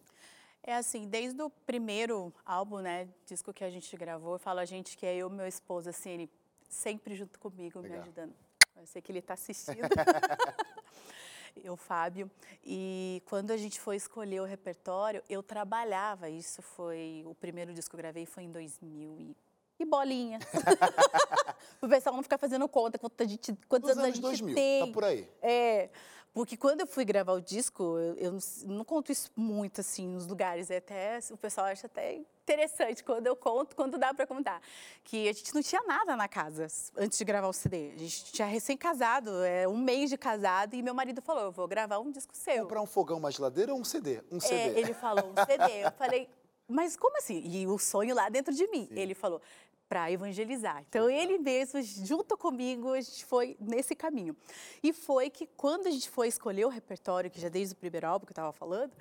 É 0.62 0.74
assim, 0.74 1.06
desde 1.06 1.40
o 1.42 1.50
primeiro 1.50 2.32
álbum, 2.44 2.78
né, 2.78 3.06
disco 3.26 3.52
que 3.52 3.62
a 3.62 3.70
gente 3.70 3.94
gravou, 3.96 4.34
eu 4.34 4.38
falo 4.38 4.60
a 4.60 4.64
gente 4.64 4.96
que 4.96 5.04
é 5.04 5.14
eu 5.14 5.28
e 5.28 5.32
meu 5.32 5.46
esposo, 5.46 5.90
assim, 5.90 6.10
ele 6.10 6.30
sempre 6.68 7.14
junto 7.14 7.38
comigo, 7.38 7.80
Legal. 7.80 7.98
me 7.98 8.02
ajudando. 8.02 8.34
Eu 8.76 8.86
sei 8.86 9.02
que 9.02 9.12
ele 9.12 9.18
está 9.18 9.34
assistindo. 9.34 9.76
eu, 11.62 11.76
Fábio. 11.76 12.30
E 12.64 13.22
quando 13.26 13.50
a 13.50 13.56
gente 13.56 13.78
foi 13.78 13.96
escolher 13.96 14.40
o 14.40 14.44
repertório, 14.44 15.22
eu 15.28 15.42
trabalhava. 15.42 16.28
Isso 16.28 16.60
foi 16.60 17.22
o 17.24 17.34
primeiro 17.34 17.72
disco 17.72 17.90
que 17.90 17.96
eu 17.96 18.02
gravei 18.02 18.26
foi 18.26 18.44
em 18.44 18.50
2000 18.50 19.16
e, 19.20 19.36
e 19.78 19.84
bolinha. 19.84 20.40
o 21.80 21.88
pessoal 21.88 22.16
não 22.16 22.22
ficar 22.22 22.38
fazendo 22.38 22.68
conta 22.68 22.98
quantos, 22.98 23.20
a 23.20 23.28
gente, 23.28 23.52
quantos 23.68 23.90
Dos 23.90 23.98
anos 23.98 24.04
a 24.04 24.06
anos 24.06 24.16
gente 24.16 24.22
2000, 24.22 24.54
tem. 24.56 24.86
tá 24.86 24.92
por 24.92 25.04
aí. 25.04 25.28
É, 25.40 25.90
porque 26.34 26.56
quando 26.56 26.80
eu 26.80 26.86
fui 26.86 27.04
gravar 27.04 27.32
o 27.32 27.40
disco, 27.40 27.96
eu, 27.96 28.16
eu 28.16 28.38
não, 28.66 28.84
conto 28.84 29.12
isso 29.12 29.30
muito 29.36 29.80
assim 29.80 30.08
nos 30.08 30.26
lugares, 30.26 30.68
é 30.68 30.78
até 30.78 31.20
o 31.30 31.36
pessoal 31.36 31.68
acha 31.68 31.86
até 31.86 32.16
interessante 32.16 33.04
quando 33.04 33.28
eu 33.28 33.36
conto, 33.36 33.76
quando 33.76 33.96
dá 33.96 34.12
para 34.12 34.26
contar, 34.26 34.60
que 35.04 35.28
a 35.28 35.32
gente 35.32 35.54
não 35.54 35.62
tinha 35.62 35.80
nada 35.84 36.16
na 36.16 36.26
casa 36.26 36.66
antes 36.96 37.16
de 37.16 37.24
gravar 37.24 37.46
o 37.46 37.52
CD. 37.52 37.92
A 37.94 37.98
gente 37.98 38.32
tinha 38.32 38.48
recém-casado, 38.48 39.30
é 39.44 39.68
um 39.68 39.78
mês 39.78 40.10
de 40.10 40.18
casado 40.18 40.74
e 40.74 40.82
meu 40.82 40.92
marido 40.92 41.22
falou: 41.22 41.44
"Eu 41.44 41.52
vou 41.52 41.68
gravar 41.68 42.00
um 42.00 42.10
disco 42.10 42.36
seu". 42.36 42.64
Comprar 42.64 42.82
um 42.82 42.86
fogão, 42.86 43.18
uma 43.18 43.30
geladeira 43.30 43.72
ou 43.72 43.80
um 43.80 43.84
CD? 43.84 44.20
Um 44.30 44.38
É, 44.38 44.40
CD. 44.40 44.80
ele 44.80 44.92
falou 44.92 45.30
um 45.30 45.44
CD. 45.46 45.84
Eu 45.84 45.92
falei, 45.92 46.28
mas 46.68 46.96
como 46.96 47.16
assim? 47.18 47.42
E 47.44 47.66
o 47.66 47.78
sonho 47.78 48.14
lá 48.14 48.28
dentro 48.28 48.54
de 48.54 48.66
mim. 48.68 48.88
Ele 48.90 49.14
falou, 49.14 49.40
para 49.88 50.10
evangelizar. 50.10 50.84
Então, 50.88 51.08
ele 51.08 51.38
mesmo, 51.38 51.80
junto 51.82 52.36
comigo, 52.36 52.92
a 52.92 53.00
gente 53.00 53.24
foi 53.24 53.56
nesse 53.60 53.94
caminho. 53.94 54.36
E 54.82 54.92
foi 54.92 55.30
que, 55.30 55.46
quando 55.46 55.86
a 55.86 55.90
gente 55.90 56.08
foi 56.10 56.28
escolher 56.28 56.64
o 56.64 56.68
repertório, 56.68 57.30
que 57.30 57.40
já 57.40 57.48
desde 57.48 57.74
o 57.74 57.76
primeiro 57.76 58.06
álbum 58.06 58.26
que 58.26 58.30
eu 58.30 58.34
estava 58.34 58.52
falando, 58.52 58.92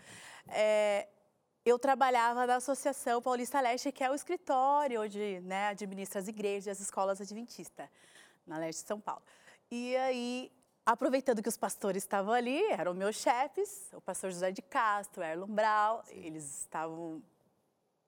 é, 0.50 1.08
eu 1.66 1.80
trabalhava 1.80 2.46
na 2.46 2.58
Associação 2.58 3.22
Paulista 3.22 3.62
Leste, 3.62 3.92
que 3.92 4.04
é 4.04 4.12
o 4.12 4.14
escritório 4.14 5.02
onde 5.02 5.40
né, 5.42 5.70
administra 5.70 6.20
as 6.20 6.28
igrejas 6.28 6.68
e 6.68 6.70
as 6.70 6.80
escolas 6.80 7.22
adventistas, 7.22 7.88
na 8.46 8.58
Leste 8.58 8.82
de 8.82 8.88
São 8.88 9.00
Paulo. 9.00 9.24
E 9.72 9.96
aí, 9.96 10.52
aproveitando 10.86 11.42
que 11.42 11.50
os 11.50 11.58
pastores 11.58 12.04
estavam 12.04 12.34
ali, 12.34 12.62
eram 12.66 12.94
meus 12.94 13.16
chefes, 13.16 13.90
o 13.94 14.02
pastor 14.02 14.30
José 14.32 14.52
de 14.52 14.62
Castro, 14.62 15.24
Erlon 15.24 15.48
Brau, 15.48 16.04
eles 16.10 16.60
estavam 16.60 17.24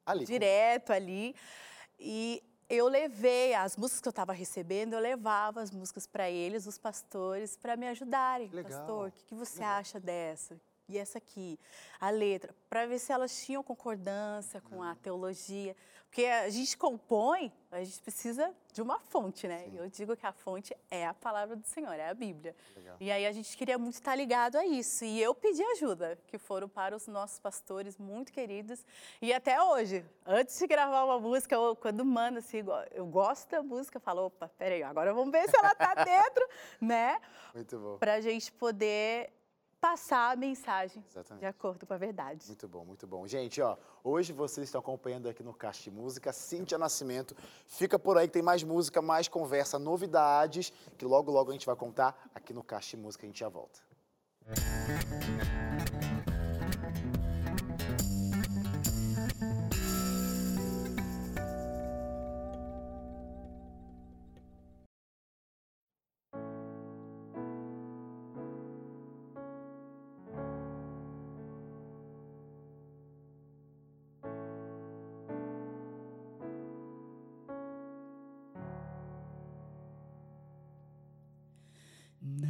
Ali. 0.05 0.25
direto 0.25 0.91
ali. 0.91 1.35
E 1.99 2.43
eu 2.69 2.87
levei 2.87 3.53
as 3.53 3.77
músicas 3.77 4.01
que 4.01 4.07
eu 4.07 4.11
estava 4.11 4.33
recebendo, 4.33 4.93
eu 4.93 4.99
levava 4.99 5.61
as 5.61 5.71
músicas 5.71 6.07
para 6.07 6.29
eles, 6.29 6.65
os 6.65 6.77
pastores, 6.77 7.55
para 7.55 7.75
me 7.75 7.87
ajudarem. 7.87 8.49
Legal, 8.49 8.71
Pastor, 8.71 9.07
o 9.09 9.11
que, 9.11 9.23
que 9.23 9.35
você 9.35 9.59
legal. 9.59 9.77
acha 9.77 9.99
dessa? 9.99 10.59
E 10.87 10.97
essa 10.99 11.17
aqui, 11.17 11.59
a 11.99 12.09
letra, 12.11 12.53
para 12.69 12.85
ver 12.85 12.99
se 12.99 13.11
elas 13.11 13.35
tinham 13.43 13.63
concordância 13.63 14.61
com 14.61 14.75
Uhum. 14.77 14.83
a 14.83 14.95
teologia. 14.95 15.75
Porque 16.05 16.27
a 16.27 16.47
gente 16.49 16.77
compõe, 16.77 17.51
a 17.69 17.83
gente 17.83 17.99
precisa 18.01 18.53
de 18.71 18.81
uma 18.81 18.99
fonte, 18.99 19.47
né? 19.49 19.67
Eu 19.73 19.89
digo 19.89 20.15
que 20.15 20.25
a 20.25 20.31
fonte 20.31 20.73
é 20.89 21.05
a 21.05 21.13
palavra 21.13 21.57
do 21.57 21.65
Senhor, 21.67 21.91
é 21.93 22.07
a 22.07 22.13
Bíblia. 22.13 22.55
Legal. 22.73 22.95
E 23.01 23.11
aí 23.11 23.25
a 23.25 23.31
gente 23.33 23.57
queria 23.57 23.77
muito 23.77 23.95
estar 23.95 24.15
ligado 24.15 24.55
a 24.57 24.65
isso. 24.65 25.03
E 25.03 25.21
eu 25.21 25.35
pedi 25.35 25.61
ajuda, 25.61 26.17
que 26.27 26.37
foram 26.37 26.69
para 26.69 26.95
os 26.95 27.05
nossos 27.07 27.37
pastores 27.39 27.97
muito 27.97 28.31
queridos. 28.31 28.85
E 29.21 29.33
até 29.33 29.61
hoje, 29.61 30.05
antes 30.25 30.57
de 30.57 30.65
gravar 30.67 31.03
uma 31.03 31.19
música, 31.19 31.53
eu, 31.55 31.75
quando 31.75 32.05
manda 32.05 32.39
assim, 32.39 32.63
eu 32.93 33.05
gosto 33.07 33.49
da 33.49 33.61
música, 33.61 33.97
eu 33.97 34.01
falo, 34.01 34.27
opa, 34.27 34.49
peraí, 34.57 34.83
agora 34.83 35.13
vamos 35.13 35.31
ver 35.33 35.49
se 35.49 35.57
ela 35.57 35.75
tá 35.75 35.95
dentro, 35.95 36.47
né? 36.79 37.19
Muito 37.53 37.77
bom. 37.77 37.97
Para 37.97 38.13
a 38.13 38.21
gente 38.21 38.53
poder 38.53 39.33
passar 39.85 40.31
a 40.31 40.35
mensagem 40.35 41.03
Exatamente. 41.07 41.41
de 41.41 41.45
acordo 41.45 41.85
com 41.85 41.93
a 41.93 41.97
verdade. 41.97 42.43
Muito 42.47 42.67
bom, 42.67 42.83
muito 42.83 43.05
bom. 43.05 43.27
Gente, 43.27 43.61
ó, 43.61 43.77
hoje 44.03 44.33
vocês 44.33 44.65
estão 44.67 44.79
acompanhando 44.79 45.29
aqui 45.29 45.43
no 45.43 45.53
Caixa 45.53 45.83
de 45.83 45.91
Música, 45.91 46.33
Cíntia 46.33 46.75
Nascimento. 46.75 47.35
Fica 47.67 47.99
por 47.99 48.17
aí 48.17 48.27
que 48.27 48.33
tem 48.33 48.41
mais 48.41 48.63
música, 48.63 48.99
mais 48.99 49.27
conversa, 49.27 49.77
novidades, 49.77 50.73
que 50.97 51.05
logo, 51.05 51.31
logo 51.31 51.51
a 51.51 51.53
gente 51.53 51.67
vai 51.67 51.75
contar 51.75 52.29
aqui 52.33 52.51
no 52.51 52.63
Caixa 52.63 52.97
de 52.97 53.03
Música. 53.03 53.25
A 53.25 53.27
gente 53.27 53.39
já 53.39 53.47
volta. 53.47 53.79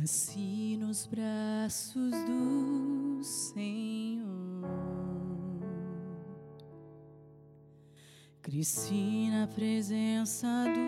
Nasci 0.05 0.77
nos 0.79 1.07
braços 1.07 2.11
do 2.11 3.23
Senhor, 3.23 4.27
cresci 8.39 9.31
na 9.31 9.47
presença 9.47 10.47
do 10.65 10.79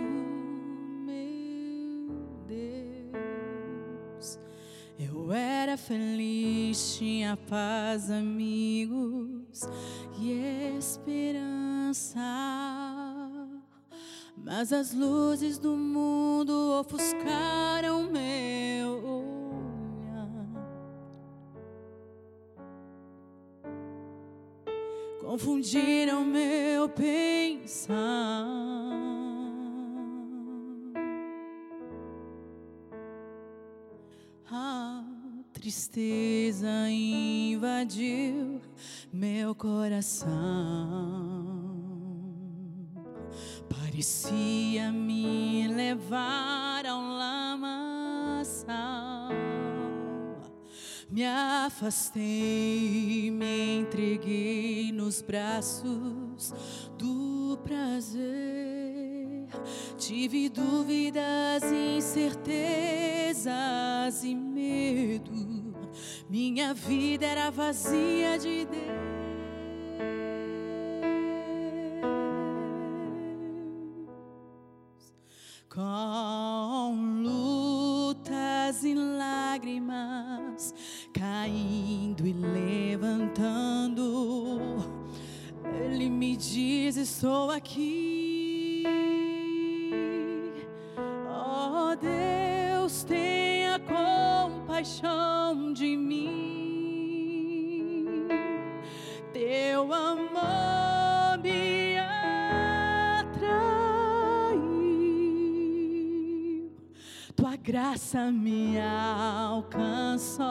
meu 1.04 2.14
Deus. 2.48 4.38
Eu 5.00 5.32
era 5.32 5.78
feliz, 5.78 6.96
tinha 6.96 7.36
paz, 7.36 8.12
amigos 8.12 9.64
e 10.20 10.32
esperança. 10.78 12.22
Mas 14.38 14.72
as 14.72 14.94
luzes 14.94 15.58
do 15.58 15.76
mundo 15.76 16.54
ofuscaram 16.80 18.04
meu 18.12 19.07
Confundiram 25.48 26.26
meu 26.26 26.90
pensar. 26.90 27.96
A 34.52 35.06
tristeza 35.54 36.68
invadiu 36.90 38.60
meu 39.14 39.56
coração. 39.56 40.28
Parecia 43.70 44.92
me 44.92 45.66
levar 45.70 46.77
Me 51.18 51.26
afastei, 51.26 52.22
me 53.32 53.80
entreguei 53.80 54.92
nos 54.92 55.20
braços 55.20 56.54
do 56.96 57.58
prazer. 57.64 59.48
Tive 59.98 60.48
dúvidas, 60.48 61.64
incertezas 61.98 63.48
e 64.24 64.36
medo. 64.36 65.74
Minha 66.30 66.76
vida 66.76 67.26
era 67.26 67.50
vazia 67.50 68.38
de 68.38 68.66
Deus. 68.66 69.08
Com 75.68 76.27
Estou 87.18 87.50
aqui. 87.50 88.84
Oh 91.28 91.96
Deus, 91.96 93.04
tenha 93.04 93.80
compaixão 93.80 94.94
de 95.74 95.98
mim. 95.98 96.68
Teu 99.34 99.92
amor 99.92 101.40
me 101.42 101.98
atraiu. 103.18 103.42
Tua 107.36 107.56
graça 107.56 108.32
me 108.32 108.80
alcançou, 109.50 110.46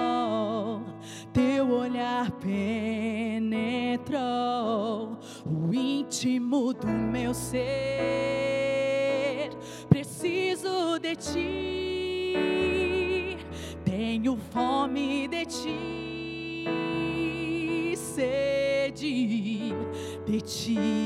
teu 1.33 1.71
olhar 1.71 2.33
penetrou 2.33 2.96
do 6.87 6.92
meu 6.92 7.35
ser. 7.35 7.66
Preciso 9.88 10.99
de 10.99 11.16
ti, 11.16 12.37
tenho 13.85 14.37
fome 14.53 15.29
de 15.29 15.44
ti. 15.44 15.96
sede 18.16 19.75
de 20.27 20.40
ti. 20.40 21.06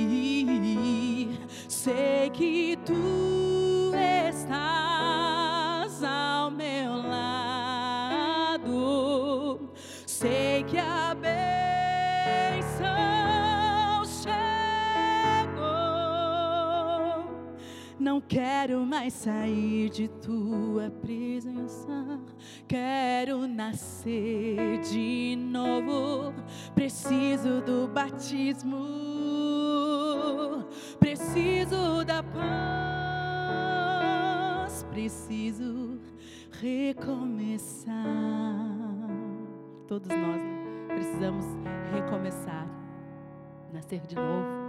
Mais 19.01 19.15
sair 19.15 19.89
de 19.89 20.09
tua 20.09 20.91
presença. 20.91 22.21
Quero 22.69 23.49
nascer 23.49 24.79
de 24.93 25.37
novo. 25.37 26.35
Preciso 26.75 27.63
do 27.63 27.89
batismo. 27.89 28.77
Preciso 30.99 32.05
da 32.05 32.23
paz. 32.23 32.43
Preciso 34.91 35.99
recomeçar. 36.61 37.95
Todos 39.89 40.09
nós 40.11 40.43
né? 40.43 40.89
precisamos 40.89 41.47
recomeçar. 41.91 42.69
Nascer 43.73 44.03
de 44.07 44.15
novo. 44.15 44.60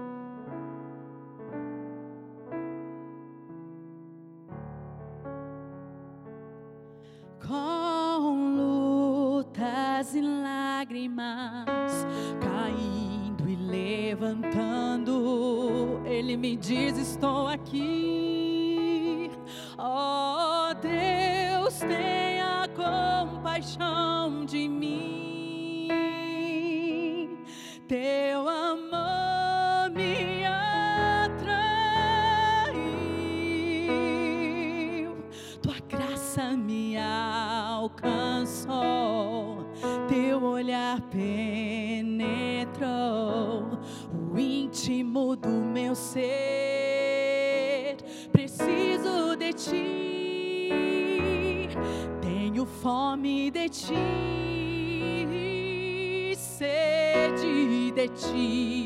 De 58.02 58.08
ti. 58.08 58.81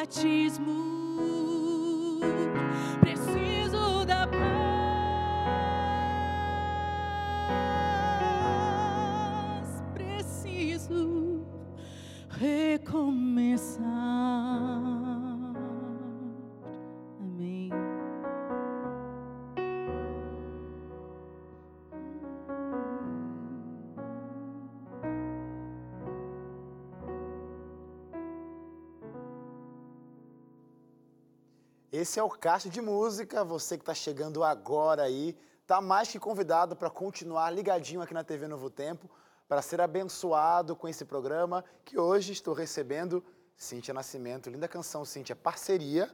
Batismo. 0.00 0.69
Esse 32.00 32.18
é 32.18 32.22
o 32.22 32.30
Caixa 32.30 32.70
de 32.70 32.80
Música. 32.80 33.44
Você 33.44 33.76
que 33.76 33.82
está 33.82 33.92
chegando 33.92 34.42
agora 34.42 35.02
aí, 35.02 35.36
tá 35.66 35.82
mais 35.82 36.08
que 36.10 36.18
convidado 36.18 36.74
para 36.74 36.88
continuar 36.88 37.50
ligadinho 37.50 38.00
aqui 38.00 38.14
na 38.14 38.24
TV 38.24 38.48
Novo 38.48 38.70
Tempo, 38.70 39.06
para 39.46 39.60
ser 39.60 39.82
abençoado 39.82 40.74
com 40.74 40.88
esse 40.88 41.04
programa 41.04 41.62
que 41.84 41.98
hoje 41.98 42.32
estou 42.32 42.54
recebendo 42.54 43.22
Cíntia 43.54 43.92
Nascimento. 43.92 44.48
Linda 44.48 44.66
canção, 44.66 45.04
Cíntia. 45.04 45.36
Parceria 45.36 46.10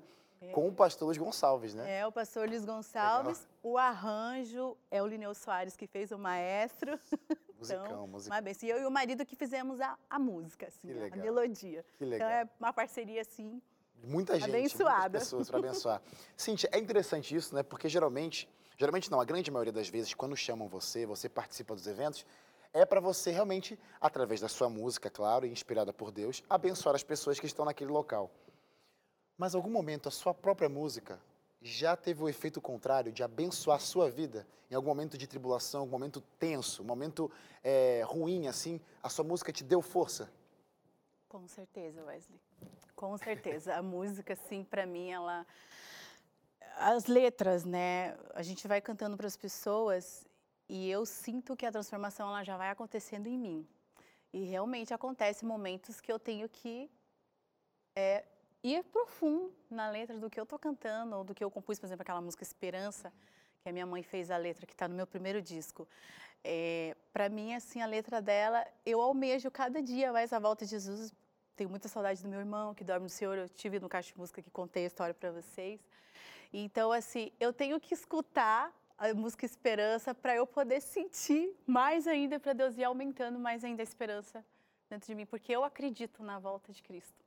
com 0.52 0.66
o 0.66 0.72
pastor 0.72 1.06
Luiz 1.06 1.18
Gonçalves, 1.18 1.72
né? 1.72 2.00
É, 2.00 2.04
o 2.04 2.10
pastor 2.10 2.48
Luiz 2.48 2.64
Gonçalves. 2.64 3.46
O 3.62 3.78
arranjo 3.78 4.76
é 4.90 5.00
o 5.00 5.06
Lineu 5.06 5.32
Soares 5.36 5.76
que 5.76 5.86
fez 5.86 6.10
o 6.10 6.18
maestro. 6.18 6.98
Musicão, 7.56 8.08
musicão. 8.08 8.34
Uma 8.36 8.40
benção. 8.42 8.68
E 8.68 8.72
eu 8.72 8.80
e 8.80 8.84
o 8.86 8.90
marido 8.90 9.24
que 9.24 9.36
fizemos 9.36 9.80
a, 9.80 9.96
a 10.10 10.18
música, 10.18 10.66
assim, 10.66 10.90
a- 10.90 10.94
legal. 10.94 11.20
melodia. 11.20 11.84
Que 11.96 12.04
legal. 12.04 12.28
Então 12.28 12.40
é 12.40 12.48
uma 12.60 12.72
parceria, 12.72 13.22
assim. 13.22 13.62
Muita 14.02 14.38
gente, 14.38 14.50
Abençoada. 14.50 15.00
muitas 15.00 15.22
pessoas 15.24 15.48
para 15.48 15.58
abençoar. 15.58 16.02
Cíntia, 16.36 16.68
é 16.72 16.78
interessante 16.78 17.34
isso, 17.34 17.54
né? 17.54 17.62
Porque 17.62 17.88
geralmente, 17.88 18.48
geralmente 18.78 19.10
não, 19.10 19.20
a 19.20 19.24
grande 19.24 19.50
maioria 19.50 19.72
das 19.72 19.88
vezes, 19.88 20.14
quando 20.14 20.36
chamam 20.36 20.68
você, 20.68 21.04
você 21.06 21.28
participa 21.28 21.74
dos 21.74 21.86
eventos, 21.86 22.24
é 22.72 22.84
para 22.84 23.00
você 23.00 23.30
realmente, 23.30 23.78
através 24.00 24.40
da 24.40 24.48
sua 24.48 24.68
música, 24.68 25.08
claro, 25.08 25.46
e 25.46 25.50
inspirada 25.50 25.92
por 25.92 26.10
Deus, 26.10 26.42
abençoar 26.48 26.94
as 26.94 27.02
pessoas 27.02 27.40
que 27.40 27.46
estão 27.46 27.64
naquele 27.64 27.90
local. 27.90 28.30
Mas 29.36 29.54
em 29.54 29.56
algum 29.56 29.70
momento 29.70 30.08
a 30.08 30.12
sua 30.12 30.34
própria 30.34 30.68
música 30.68 31.20
já 31.60 31.96
teve 31.96 32.22
o 32.22 32.28
efeito 32.28 32.60
contrário 32.60 33.12
de 33.12 33.22
abençoar 33.22 33.76
a 33.76 33.80
sua 33.80 34.10
vida? 34.10 34.46
Em 34.70 34.74
algum 34.74 34.88
momento 34.88 35.16
de 35.16 35.26
tribulação, 35.26 35.80
algum 35.80 35.92
momento 35.92 36.20
tenso, 36.38 36.82
um 36.82 36.86
momento 36.86 37.30
é, 37.62 38.02
ruim, 38.06 38.46
assim, 38.46 38.80
a 39.02 39.08
sua 39.08 39.24
música 39.24 39.52
te 39.52 39.64
deu 39.64 39.80
força? 39.80 40.30
Com 41.28 41.46
certeza, 41.48 42.02
Wesley. 42.04 42.40
Com 42.94 43.16
certeza. 43.18 43.76
A 43.76 43.82
música, 43.82 44.32
assim, 44.32 44.64
para 44.64 44.86
mim, 44.86 45.10
ela. 45.10 45.46
As 46.76 47.06
letras, 47.06 47.64
né? 47.64 48.16
A 48.34 48.42
gente 48.42 48.66
vai 48.68 48.80
cantando 48.80 49.16
para 49.16 49.26
as 49.26 49.36
pessoas 49.36 50.26
e 50.68 50.90
eu 50.90 51.06
sinto 51.06 51.56
que 51.56 51.64
a 51.64 51.72
transformação 51.72 52.28
ela 52.28 52.42
já 52.42 52.56
vai 52.56 52.70
acontecendo 52.70 53.26
em 53.26 53.38
mim. 53.38 53.68
E 54.32 54.44
realmente 54.44 54.92
acontece 54.92 55.44
momentos 55.44 56.00
que 56.00 56.12
eu 56.12 56.18
tenho 56.18 56.48
que 56.48 56.90
é, 57.94 58.24
ir 58.62 58.84
profundo 58.84 59.54
na 59.70 59.88
letra 59.88 60.18
do 60.18 60.28
que 60.28 60.38
eu 60.38 60.44
estou 60.44 60.58
cantando 60.58 61.16
ou 61.16 61.24
do 61.24 61.34
que 61.34 61.42
eu 61.42 61.50
compus, 61.50 61.78
por 61.78 61.86
exemplo, 61.86 62.02
aquela 62.02 62.20
música 62.20 62.42
Esperança, 62.42 63.12
que 63.66 63.70
a 63.70 63.72
minha 63.72 63.84
mãe 63.84 64.00
fez 64.00 64.30
a 64.30 64.36
letra, 64.36 64.64
que 64.64 64.72
está 64.74 64.86
no 64.86 64.94
meu 64.94 65.08
primeiro 65.08 65.42
disco. 65.42 65.88
É, 66.44 66.96
para 67.12 67.28
mim, 67.28 67.52
assim, 67.52 67.82
a 67.82 67.86
letra 67.86 68.22
dela, 68.22 68.64
eu 68.84 69.00
almejo 69.00 69.50
cada 69.50 69.82
dia 69.82 70.12
mais 70.12 70.32
a 70.32 70.38
volta 70.38 70.64
de 70.64 70.70
Jesus. 70.70 71.12
Tenho 71.56 71.68
muita 71.68 71.88
saudade 71.88 72.22
do 72.22 72.28
meu 72.28 72.38
irmão 72.38 72.72
que 72.76 72.84
dorme 72.84 73.02
no 73.02 73.10
Senhor. 73.10 73.36
Eu 73.36 73.48
tive 73.48 73.80
no 73.80 73.88
Caixa 73.88 74.12
de 74.12 74.18
Música 74.20 74.40
que 74.40 74.52
contei 74.52 74.84
a 74.84 74.86
história 74.86 75.12
para 75.12 75.32
vocês. 75.32 75.80
Então, 76.52 76.92
assim, 76.92 77.32
eu 77.40 77.52
tenho 77.52 77.80
que 77.80 77.92
escutar 77.92 78.72
a 78.96 79.12
música 79.12 79.44
Esperança 79.44 80.14
para 80.14 80.36
eu 80.36 80.46
poder 80.46 80.80
sentir 80.80 81.52
mais 81.66 82.06
ainda, 82.06 82.38
para 82.38 82.52
Deus 82.52 82.78
ir 82.78 82.84
aumentando 82.84 83.36
mais 83.36 83.64
ainda 83.64 83.82
a 83.82 83.88
esperança 83.90 84.44
dentro 84.88 85.08
de 85.08 85.14
mim, 85.16 85.26
porque 85.26 85.50
eu 85.50 85.64
acredito 85.64 86.22
na 86.22 86.38
volta 86.38 86.72
de 86.72 86.84
Cristo. 86.84 87.25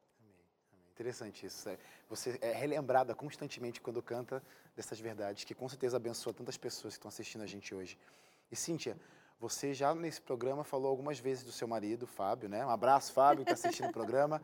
Interessante 0.99 1.45
isso. 1.45 1.69
Você 2.09 2.37
é 2.41 2.51
relembrada 2.51 3.15
constantemente 3.15 3.79
quando 3.79 4.01
canta 4.01 4.43
dessas 4.75 4.99
verdades, 4.99 5.45
que 5.45 5.55
com 5.55 5.69
certeza 5.69 5.95
abençoa 5.95 6.33
tantas 6.33 6.57
pessoas 6.57 6.95
que 6.95 6.97
estão 6.97 7.07
assistindo 7.07 7.41
a 7.41 7.45
gente 7.45 7.73
hoje. 7.73 7.97
E 8.51 8.55
Cíntia, 8.55 8.97
você 9.39 9.73
já 9.73 9.95
nesse 9.95 10.19
programa 10.19 10.61
falou 10.65 10.89
algumas 10.89 11.17
vezes 11.17 11.45
do 11.45 11.53
seu 11.53 11.69
marido, 11.69 12.05
Fábio, 12.05 12.49
né? 12.49 12.65
Um 12.65 12.69
abraço, 12.69 13.13
Fábio, 13.13 13.45
que 13.45 13.51
está 13.53 13.67
assistindo 13.69 13.87
o 13.87 13.93
programa. 13.93 14.41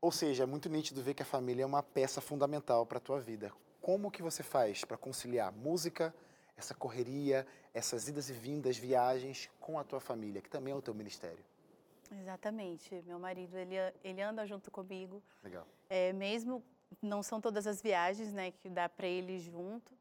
Ou 0.00 0.10
seja, 0.10 0.42
é 0.42 0.46
muito 0.46 0.68
nítido 0.68 1.00
ver 1.00 1.14
que 1.14 1.22
a 1.22 1.26
família 1.26 1.62
é 1.62 1.66
uma 1.66 1.80
peça 1.80 2.20
fundamental 2.20 2.84
para 2.84 2.98
a 2.98 3.00
tua 3.00 3.20
vida. 3.20 3.52
Como 3.80 4.10
que 4.10 4.20
você 4.20 4.42
faz 4.42 4.84
para 4.84 4.96
conciliar 4.96 5.52
música, 5.52 6.12
essa 6.56 6.74
correria, 6.74 7.46
essas 7.72 8.08
idas 8.08 8.28
e 8.28 8.32
vindas, 8.32 8.76
viagens 8.76 9.48
com 9.60 9.78
a 9.78 9.84
tua 9.84 10.00
família, 10.00 10.42
que 10.42 10.50
também 10.50 10.72
é 10.72 10.76
o 10.76 10.82
teu 10.82 10.92
ministério? 10.92 11.51
Exatamente. 12.20 13.02
Meu 13.06 13.18
marido, 13.18 13.56
ele, 13.56 13.76
ele 14.02 14.22
anda 14.22 14.46
junto 14.46 14.70
comigo. 14.70 15.22
Legal. 15.42 15.66
É, 15.88 16.12
mesmo, 16.12 16.62
não 17.00 17.22
são 17.22 17.40
todas 17.40 17.66
as 17.66 17.80
viagens, 17.80 18.32
né, 18.32 18.50
que 18.50 18.68
dá 18.68 18.88
para 18.88 19.06
ele 19.06 19.38
junto. 19.38 19.92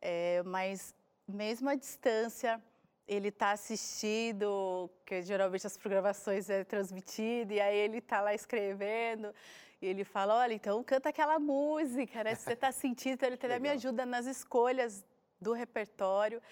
É, 0.00 0.42
mas 0.44 0.94
mesmo 1.26 1.68
à 1.68 1.74
distância, 1.74 2.62
ele 3.06 3.28
está 3.28 3.52
assistindo, 3.52 4.90
que 5.04 5.22
geralmente 5.22 5.66
as 5.66 5.76
programações 5.76 6.48
é 6.50 6.64
transmitida, 6.64 7.54
e 7.54 7.60
aí 7.60 7.76
ele 7.76 7.98
está 7.98 8.20
lá 8.20 8.34
escrevendo, 8.34 9.34
e 9.80 9.86
ele 9.86 10.04
fala, 10.04 10.36
olha, 10.36 10.54
então 10.54 10.82
canta 10.84 11.08
aquela 11.08 11.38
música, 11.38 12.24
né? 12.24 12.34
Se 12.34 12.42
você 12.42 12.52
está 12.52 12.70
sentindo, 12.72 13.14
então 13.14 13.28
ele 13.28 13.36
até 13.36 13.58
me 13.60 13.68
ajuda 13.68 14.04
nas 14.04 14.26
escolhas 14.26 15.04
do 15.40 15.52
repertório 15.52 16.42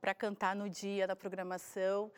para 0.00 0.14
cantar 0.14 0.54
no 0.54 0.68
dia 0.68 1.06
da 1.06 1.16
programação. 1.16 2.12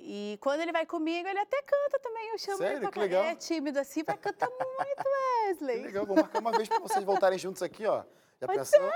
E 0.00 0.38
quando 0.40 0.60
ele 0.60 0.70
vai 0.72 0.86
comigo, 0.86 1.26
ele 1.28 1.38
até 1.38 1.60
canta 1.62 1.98
também. 1.98 2.30
Eu 2.30 2.38
chamo 2.38 2.58
Sério? 2.58 2.74
ele 2.76 2.80
pra 2.82 2.92
Que 2.92 2.98
legal. 3.00 3.24
É 3.24 3.34
tímido 3.34 3.78
assim, 3.80 4.02
vai 4.02 4.16
cantar 4.16 4.48
muito, 4.48 4.64
Wesley. 5.48 5.78
Que 5.80 5.86
legal, 5.86 6.06
vou 6.06 6.16
marcar 6.16 6.38
uma 6.40 6.52
vez 6.52 6.68
para 6.68 6.78
vocês 6.78 7.04
voltarem 7.04 7.38
juntos 7.38 7.62
aqui, 7.62 7.84
ó. 7.84 8.04
Já 8.40 8.46
pensou? 8.46 8.90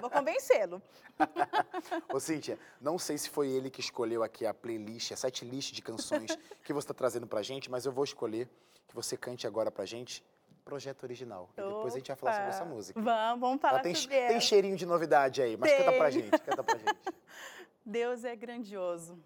Vou 0.00 0.10
convencê-lo. 0.10 0.82
Ô, 2.12 2.18
Cíntia, 2.18 2.58
não 2.80 2.98
sei 2.98 3.16
se 3.16 3.30
foi 3.30 3.48
ele 3.48 3.70
que 3.70 3.80
escolheu 3.80 4.24
aqui 4.24 4.44
a 4.44 4.52
playlist, 4.52 5.12
a 5.12 5.16
set 5.16 5.44
list 5.44 5.72
de 5.72 5.80
canções 5.80 6.36
que 6.64 6.72
você 6.72 6.84
está 6.84 6.92
trazendo 6.94 7.28
pra 7.28 7.42
gente, 7.42 7.70
mas 7.70 7.86
eu 7.86 7.92
vou 7.92 8.02
escolher 8.02 8.48
que 8.88 8.94
você 8.94 9.16
cante 9.16 9.46
agora 9.46 9.70
pra 9.70 9.84
gente 9.84 10.24
Projeto 10.64 11.04
Original. 11.04 11.48
E 11.56 11.62
depois 11.62 11.94
a 11.94 11.98
gente 11.98 12.08
vai 12.08 12.16
falar 12.16 12.32
sobre 12.32 12.48
essa 12.48 12.62
Opa. 12.64 12.74
música. 12.74 13.00
Vamos, 13.00 13.40
vamos 13.40 13.60
Ela 13.62 13.70
falar 13.70 13.82
tem, 13.82 13.94
sobre 13.94 14.16
tem 14.16 14.26
ela. 14.30 14.40
cheirinho 14.40 14.76
de 14.76 14.84
novidade 14.84 15.40
aí, 15.40 15.56
mas 15.56 15.72
canta 15.72 15.92
pra 15.92 16.10
Tem. 16.10 16.12
gente, 16.22 16.38
canta 16.40 16.64
pra 16.64 16.76
gente. 16.76 16.96
Deus 17.86 18.24
é 18.24 18.34
grandioso. 18.34 19.16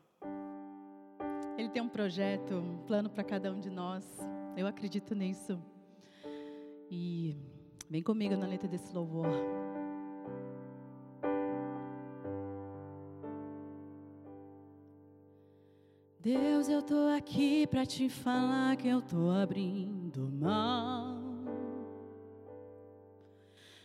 Ele 1.60 1.68
tem 1.68 1.82
um 1.82 1.90
projeto, 1.90 2.54
um 2.54 2.78
plano 2.86 3.10
para 3.10 3.22
cada 3.22 3.52
um 3.52 3.60
de 3.60 3.68
nós. 3.68 4.02
Eu 4.56 4.66
acredito 4.66 5.14
nisso. 5.14 5.62
E 6.90 7.36
vem 7.86 8.02
comigo 8.02 8.34
na 8.34 8.46
letra 8.46 8.66
desse 8.66 8.94
louvor. 8.94 9.26
Deus, 16.18 16.70
eu 16.70 16.82
tô 16.82 17.08
aqui 17.14 17.66
para 17.66 17.84
te 17.84 18.08
falar 18.08 18.74
que 18.78 18.88
eu 18.88 19.02
tô 19.02 19.30
abrindo 19.30 20.30
mão 20.32 21.44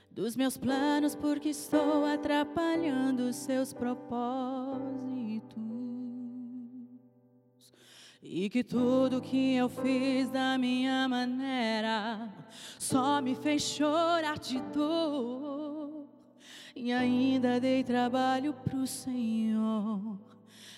dos 0.09 0.37
meus 0.37 0.55
planos 0.55 1.13
porque 1.13 1.49
estou 1.49 2.05
atrapalhando 2.05 3.23
os 3.23 3.35
seus 3.35 3.73
propósitos. 3.73 5.14
E 8.27 8.49
que 8.49 8.63
tudo 8.63 9.21
que 9.21 9.53
eu 9.53 9.69
fiz 9.69 10.31
da 10.31 10.57
minha 10.57 11.07
maneira 11.07 12.27
só 12.79 13.21
me 13.21 13.35
fez 13.35 13.61
chorar 13.61 14.39
de 14.39 14.59
dor. 14.73 16.07
E 16.75 16.91
ainda 16.91 17.59
dei 17.59 17.83
trabalho 17.83 18.51
pro 18.51 18.87
Senhor, 18.87 20.17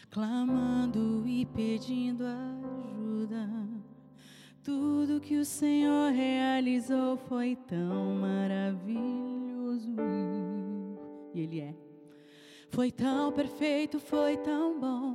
clamando 0.09 1.25
e 1.25 1.45
pedindo 1.45 2.25
ajuda. 2.25 3.49
Tudo 4.61 5.21
que 5.21 5.37
o 5.37 5.45
Senhor 5.45 6.11
realizou 6.11 7.15
foi 7.15 7.55
tão 7.55 8.13
maravilhoso. 8.15 9.95
E 11.33 11.39
Ele 11.39 11.61
é. 11.61 11.86
Foi 12.69 12.91
tão 12.91 13.31
perfeito, 13.31 13.99
foi 13.99 14.37
tão 14.37 14.79
bom, 14.79 15.13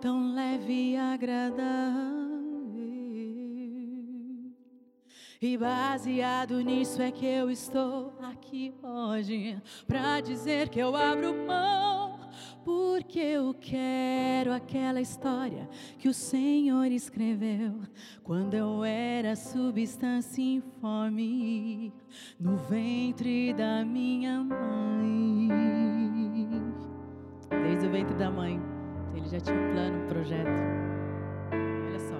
tão 0.00 0.34
leve 0.34 0.92
e 0.92 0.96
agradável. 0.96 2.28
E 5.40 5.56
baseado 5.56 6.60
nisso 6.60 7.00
é 7.00 7.12
que 7.12 7.24
eu 7.24 7.48
estou 7.48 8.12
aqui 8.20 8.74
hoje 8.82 9.56
pra 9.86 10.20
dizer 10.20 10.68
que 10.68 10.80
eu 10.80 10.96
abro 10.96 11.32
mão, 11.46 12.18
porque 12.64 13.20
eu 13.20 13.54
quero 13.54 14.52
aquela 14.52 15.00
história 15.00 15.68
que 15.96 16.08
o 16.08 16.14
Senhor 16.14 16.86
escreveu 16.86 17.80
quando 18.24 18.54
eu 18.54 18.82
era 18.82 19.36
substância 19.36 20.42
informe 20.42 21.92
no 22.38 22.56
ventre 22.56 23.54
da 23.54 23.84
minha 23.84 24.42
mãe. 24.42 26.07
Desde 27.78 27.90
o 27.90 27.92
ventre 27.92 28.14
da 28.16 28.28
mãe, 28.28 28.60
ele 29.14 29.28
já 29.28 29.38
tinha 29.38 29.56
um 29.56 29.72
plano, 29.72 30.04
um 30.04 30.08
projeto. 30.08 30.50
Olha 31.86 32.00
só. 32.00 32.16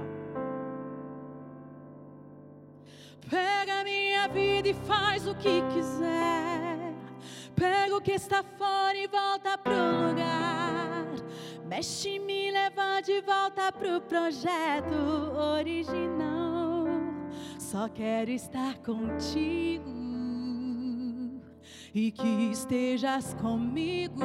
Pega 3.29 3.83
minha 3.83 4.29
vida 4.29 4.68
e 4.68 4.75
faz 4.75 5.27
o 5.27 5.35
que 5.35 5.61
quiser. 5.75 6.94
Pega 7.57 7.97
o 7.97 8.01
que 8.01 8.12
está 8.12 8.44
fora 8.44 8.97
e 8.97 9.09
volta 9.09 9.59
pro 9.59 9.73
lugar. 9.73 11.09
Mexe 11.66 12.11
e 12.11 12.18
me 12.21 12.53
leva 12.53 13.01
de 13.01 13.21
volta 13.23 13.73
pro 13.73 14.01
projeto 14.03 14.94
original. 15.59 16.85
Só 17.59 17.88
quero 17.88 18.31
estar 18.31 18.79
contigo 18.79 19.90
e 21.92 22.12
que 22.12 22.53
estejas 22.53 23.35
comigo. 23.35 24.23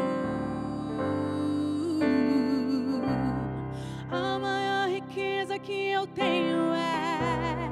A 4.12 4.40
maior 4.40 4.90
riqueza 4.90 5.58
que 5.60 5.90
eu 5.90 6.06
tenho 6.08 6.74
é 6.74 7.72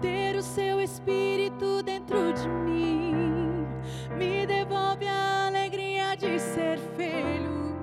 ter 0.00 0.36
o 0.36 0.42
seu 0.42 0.80
espírito 0.80 1.82
dentro 1.82 2.32
de 2.32 2.48
mim. 2.48 3.66
Me 4.16 4.46
devolve 4.46 5.06
a 5.06 5.48
alegria 5.48 6.16
de 6.16 6.38
ser 6.38 6.78
filho. 6.96 7.76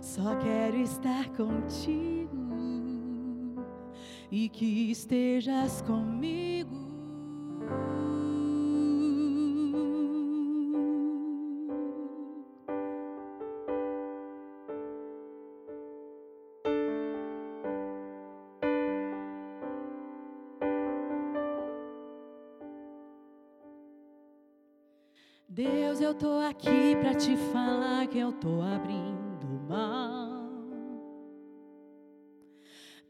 Só 0.00 0.34
quero 0.36 0.76
estar 0.76 1.28
contigo 1.30 2.32
e 4.30 4.48
que 4.48 4.90
estejas 4.90 5.82
comigo. 5.82 6.76
Eu 26.12 26.14
tô 26.14 26.40
aqui 26.40 26.94
pra 27.00 27.14
te 27.14 27.34
falar 27.52 28.06
que 28.06 28.18
eu 28.18 28.32
tô 28.32 28.60
abrindo 28.60 29.46
mão 29.66 30.42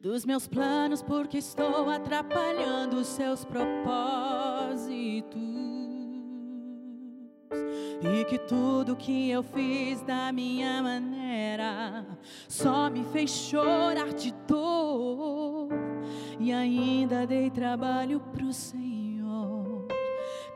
dos 0.01 0.25
meus 0.25 0.47
planos 0.47 1.03
porque 1.03 1.39
estou 1.39 1.91
atrapalhando 1.91 2.99
os 2.99 3.09
seus 3.09 3.45
propósitos. 3.45 3.73
E 8.05 8.25
que 8.25 8.39
tudo 8.39 8.95
que 8.95 9.31
eu 9.31 9.43
fiz 9.43 10.01
da 10.03 10.31
minha 10.31 10.81
maneira 10.81 12.07
só 12.49 12.89
me 12.89 13.03
fez 13.07 13.31
chorar 13.31 14.13
de 14.13 14.33
dor. 14.47 15.71
E 16.39 16.53
ainda 16.53 17.27
dei 17.27 17.51
trabalho 17.51 18.21
pro 18.33 18.53
Senhor, 18.53 19.12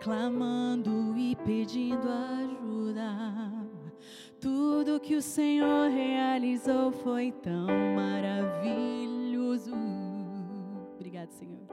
clamando 0.06 1.16
e 1.16 1.34
pedindo 1.34 2.08
ajuda. 2.08 3.10
Tudo 4.40 5.00
que 5.00 5.16
o 5.16 5.20
Senhor 5.20 5.90
realizou 5.90 6.92
foi 6.92 7.32
tão 7.32 7.66
maravilhoso. 7.96 9.74
Obrigado, 10.94 11.32
Senhor. 11.32 11.66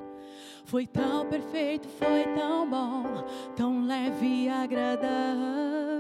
Foi 0.65 0.87
tão 0.87 1.27
perfeito, 1.27 1.87
foi 1.87 2.23
tão 2.35 2.67
bom, 2.67 3.23
tão 3.55 3.85
leve 3.85 4.45
e 4.45 4.49
agradável. 4.49 5.93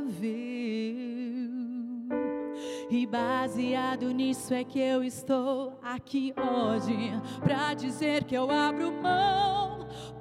E 2.89 3.05
baseado 3.05 4.11
nisso 4.11 4.55
é 4.55 4.63
que 4.63 4.79
eu 4.79 5.03
estou 5.03 5.77
aqui 5.83 6.33
hoje 6.35 7.11
pra 7.43 7.75
dizer 7.75 8.23
que 8.23 8.35
eu 8.35 8.49
abro 8.49 8.91
mão, 8.91 9.52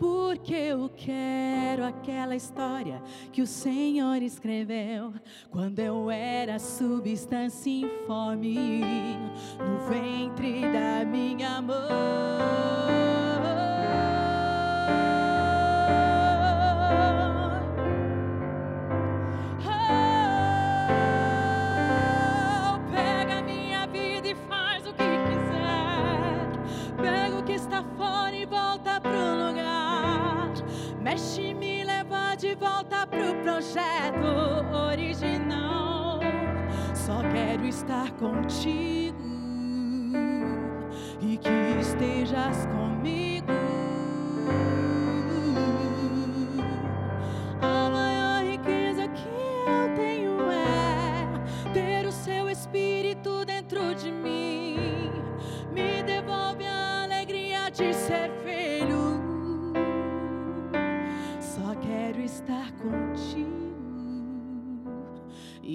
porque 0.03 0.53
eu 0.57 0.91
quero 0.97 1.85
aquela 1.85 2.35
história 2.35 3.01
que 3.33 3.41
o 3.41 3.47
Senhor 3.47 4.21
escreveu 4.21 5.15
quando 5.49 5.79
eu 5.79 6.11
era 6.11 6.59
substância 6.59 7.71
informe 7.71 9.15
no 9.61 9.89
ventre 9.89 10.63
da 10.73 11.05
minha 11.05 11.63
mãe. 11.63 13.12
Volta 32.63 33.07
pro 33.07 33.35
projeto 33.43 34.27
original. 34.91 36.21
Só 36.95 37.21
quero 37.33 37.67
estar 37.67 38.11
contigo 38.13 39.19
e 41.21 41.37
que 41.37 41.81
estejas 41.81 42.67
comigo. 42.67 43.53
A 47.61 47.91
maior 47.91 48.45
riqueza 48.45 49.09
que 49.09 49.29
eu 49.29 49.95
tenho 49.95 50.51
é 50.51 51.73
ter 51.73 52.07
o 52.07 52.13
seu 52.13 52.49
espírito 52.49 53.45
dentro 53.45 53.95
de 53.95 54.11
mim. 54.11 54.42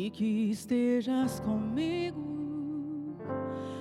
E 0.07 0.09
que 0.09 0.49
estejas 0.49 1.41
comigo. 1.41 3.17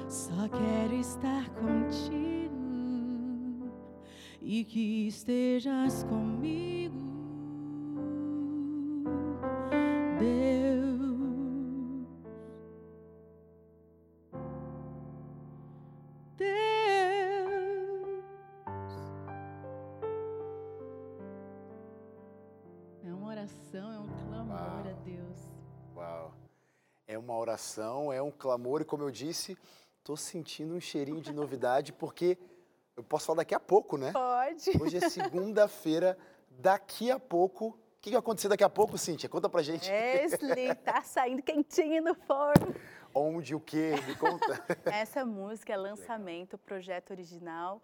Só 0.09 0.49
quero 0.49 0.97
estar 0.97 1.49
contigo 1.51 2.51
e 4.43 4.65
que 4.65 5.07
estejas 5.07 6.03
comigo, 6.03 7.06
clamor, 28.37 28.81
e 28.81 28.85
como 28.85 29.03
eu 29.03 29.11
disse, 29.11 29.57
tô 30.05 30.17
sentindo 30.17 30.75
um 30.75 30.81
cheirinho 30.81 31.21
de 31.21 31.33
novidade, 31.33 31.93
porque 31.93 32.39
eu 32.97 33.03
posso 33.03 33.27
falar 33.27 33.39
daqui 33.39 33.55
a 33.55 33.61
pouco, 33.61 33.99
né? 33.99 34.13
Pode. 34.13 34.71
Hoje 34.81 34.99
é 34.99 35.09
segunda-feira, 35.09 36.17
daqui 36.49 37.11
a 37.11 37.19
pouco. 37.19 37.69
O 37.69 37.79
que 38.01 38.11
vai 38.11 38.21
acontecer 38.21 38.49
daqui 38.49 38.63
a 38.63 38.69
pouco, 38.69 38.97
Cíntia? 38.97 39.29
Conta 39.29 39.49
pra 39.49 39.63
gente. 39.63 39.91
Wesley, 39.91 40.75
tá 40.85 41.03
saindo 41.03 41.43
quentinho 41.43 42.03
no 42.05 42.15
forno. 42.15 42.75
Onde, 43.13 43.55
o 43.55 43.61
quê? 43.61 43.95
Me 44.07 44.15
conta. 44.15 44.65
Essa 44.87 45.25
música 45.25 45.73
é 45.73 45.77
lançamento, 45.77 46.57
projeto 46.57 47.11
original, 47.11 47.83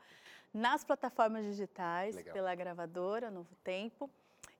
nas 0.52 0.84
plataformas 0.84 1.44
digitais, 1.44 2.14
Legal. 2.14 2.34
pela 2.34 2.54
gravadora 2.54 3.30
Novo 3.30 3.54
Tempo. 3.64 4.08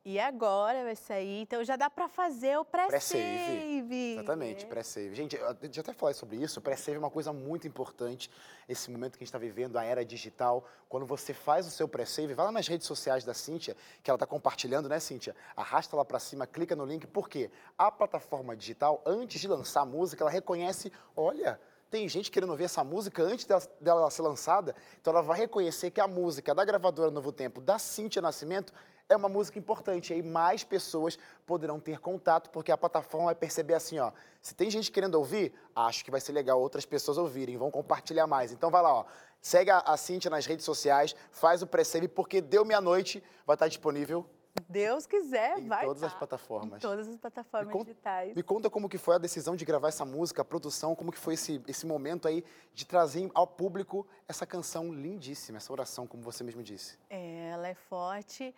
E 0.05 0.19
agora 0.19 0.83
vai 0.83 0.97
sair, 0.97 1.43
então 1.43 1.63
já 1.63 1.77
dá 1.77 1.89
para 1.89 2.09
fazer 2.09 2.59
o 2.59 2.65
pré-save. 2.65 4.15
Exatamente, 4.15 4.65
É. 4.65 4.69
pré-save. 4.69 5.15
Gente, 5.15 5.37
eu 5.37 5.47
até 5.49 5.93
falar 5.93 6.13
sobre 6.13 6.39
isso. 6.39 6.61
Pré-save 6.61 6.97
é 6.97 6.99
uma 6.99 7.11
coisa 7.11 7.33
muito 7.33 7.69
importante. 7.69 8.29
Esse 8.69 8.91
momento 8.91 9.13
que 9.13 9.19
a 9.19 9.25
gente 9.25 9.29
está 9.29 9.39
vivendo, 9.39 9.77
a 9.77 9.85
era 9.85 10.05
digital. 10.05 10.65
Quando 10.89 11.07
você 11.07 11.33
faz 11.33 11.69
o 11.69 11.71
seu 11.71 11.87
pré-save, 11.87 12.35
vai 12.35 12.47
lá 12.47 12.51
nas 12.51 12.67
redes 12.67 12.85
sociais 12.85 13.23
da 13.25 13.33
Cíntia, 13.33 13.77
que 14.03 14.11
ela 14.11 14.17
está 14.17 14.27
compartilhando, 14.27 14.89
né, 14.89 14.99
Cíntia? 14.99 15.37
Arrasta 15.55 15.95
lá 15.95 16.05
para 16.05 16.19
cima, 16.19 16.49
clica 16.49 16.75
no 16.75 16.85
link. 16.85 17.07
Por 17.07 17.29
quê? 17.29 17.49
A 17.79 17.89
plataforma 17.93 18.57
digital, 18.57 19.01
antes 19.07 19.41
de 19.41 19.47
lançar 19.47 19.83
a 19.83 19.87
música, 19.87 20.25
ela 20.25 20.31
reconhece, 20.31 20.93
olha... 21.17 21.61
Tem 21.93 22.09
gente 22.09 22.31
querendo 22.31 22.49
ouvir 22.49 22.65
essa 22.65 22.83
música 22.83 23.23
antes 23.23 23.45
dela, 23.45 23.63
dela 23.79 24.11
ser 24.11 24.23
lançada, 24.23 24.75
então 24.99 25.13
ela 25.13 25.23
vai 25.23 25.37
reconhecer 25.41 25.91
que 25.91 26.01
a 26.01 26.09
música 26.09 26.55
da 26.55 26.65
gravadora 26.65 27.11
Novo 27.11 27.31
Tempo, 27.31 27.61
da 27.61 27.79
Cíntia 27.79 28.23
Nascimento, 28.23 28.73
é 29.13 29.17
uma 29.17 29.29
música 29.29 29.59
importante. 29.59 30.13
Aí 30.13 30.23
mais 30.23 30.65
pessoas 30.65 31.19
poderão 31.47 31.79
ter 31.79 31.99
contato, 32.01 32.51
porque 32.51 32.73
a 32.73 32.77
plataforma 32.77 33.27
vai 33.27 33.35
perceber 33.35 33.75
assim, 33.75 33.99
ó. 33.99 34.13
Se 34.41 34.55
tem 34.55 34.71
gente 34.71 34.91
querendo 34.91 35.15
ouvir, 35.15 35.53
acho 35.75 36.05
que 36.05 36.11
vai 36.11 36.21
ser 36.21 36.33
legal 36.33 36.61
outras 36.61 36.85
pessoas 36.85 37.19
ouvirem, 37.19 37.57
vão 37.57 37.71
compartilhar 37.71 38.27
mais. 38.27 38.53
Então 38.53 38.71
vai 38.71 38.83
lá, 38.83 38.95
ó. 38.95 39.05
Segue 39.41 39.71
a, 39.71 39.79
a 39.79 39.97
Cíntia 39.97 40.31
nas 40.31 40.47
redes 40.47 40.65
sociais, 40.65 41.15
faz 41.31 41.63
o 41.63 41.67
pré-save, 41.67 42.09
porque 42.09 42.41
deu 42.41 42.65
meia-noite, 42.65 43.23
vai 43.47 43.55
estar 43.55 43.69
disponível 43.69 44.25
Deus 44.69 45.07
quiser, 45.07 45.59
em 45.59 45.69
vai 45.69 45.85
todas 45.85 46.03
as 46.03 46.13
tá. 46.13 46.19
plataformas. 46.19 46.79
Em 46.79 46.81
todas 46.81 47.09
as 47.09 47.17
plataformas 47.17 47.69
Me 47.69 47.73
conta- 47.73 47.85
digitais. 47.91 48.35
Me 48.35 48.43
conta 48.43 48.71
como 48.71 48.89
que 48.89 48.99
foi 48.99 49.15
a 49.15 49.19
decisão 49.19 49.57
de 49.57 49.65
gravar 49.65 49.89
essa 49.89 50.05
música, 50.05 50.43
a 50.43 50.45
produção, 50.45 50.95
como 50.95 51.11
que 51.11 51.19
foi 51.19 51.35
esse, 51.35 51.63
esse 51.67 51.87
momento 51.87 52.29
aí 52.29 52.45
de 52.75 52.85
trazer 52.85 53.31
ao 53.35 53.47
público 53.47 54.07
essa 54.29 54.45
canção 54.47 54.93
lindíssima, 54.93 55.57
essa 55.57 55.73
oração, 55.73 56.07
como 56.07 56.23
você 56.23 56.45
mesmo 56.45 56.63
disse. 56.63 56.99
É, 57.09 57.51
ela 57.51 57.69
é 57.69 57.75
forte. 57.75 58.55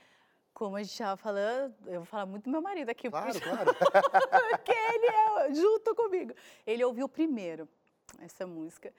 Como 0.55 0.77
a 0.77 0.83
gente 0.83 0.93
estava 0.93 1.17
falando, 1.17 1.75
eu 1.87 1.97
vou 2.01 2.05
falar 2.05 2.27
muito 2.27 2.45
do 2.45 2.51
meu 2.51 2.63
marido 2.63 2.89
aqui. 2.89 3.11
Claro, 3.11 3.33
porque- 3.33 3.49
claro. 3.51 3.71
porque 4.51 4.71
ele 4.73 5.07
é 5.07 5.55
junto 5.55 5.95
comigo. 5.97 6.33
Ele 6.65 6.85
ouviu 6.85 7.09
primeiro 7.09 7.69
essa 8.21 8.47
música. 8.47 8.93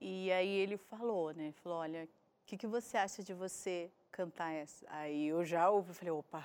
E 0.00 0.32
aí 0.32 0.48
ele 0.48 0.78
falou, 0.78 1.32
né? 1.34 1.52
Falou, 1.62 1.78
olha, 1.78 2.04
o 2.04 2.08
que, 2.46 2.56
que 2.56 2.66
você 2.66 2.96
acha 2.96 3.22
de 3.22 3.34
você 3.34 3.90
cantar 4.10 4.50
essa? 4.52 4.86
Aí 4.88 5.26
eu 5.28 5.44
já 5.44 5.68
ouvi, 5.70 5.92
falei, 5.92 6.10
opa, 6.10 6.42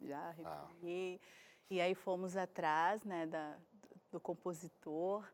já 0.00 0.18
arrepiei. 0.18 1.20
E 1.68 1.78
aí 1.80 1.94
fomos 1.94 2.36
atrás, 2.38 3.04
né, 3.04 3.26
da, 3.26 3.54
do 4.10 4.18
compositor 4.18 5.24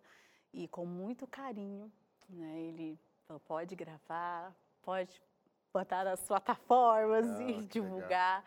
e 0.52 0.66
com 0.68 0.84
muito 0.84 1.26
carinho, 1.26 1.90
né? 2.28 2.58
Ele 2.62 2.98
falou, 3.26 3.40
pode 3.40 3.74
gravar, 3.76 4.52
pode 4.82 5.20
botar 5.78 6.04
nas 6.04 6.20
plataformas 6.20 7.26
Ah, 7.28 7.42
e 7.42 7.46
legal. 7.46 7.62
divulgar, 7.64 8.44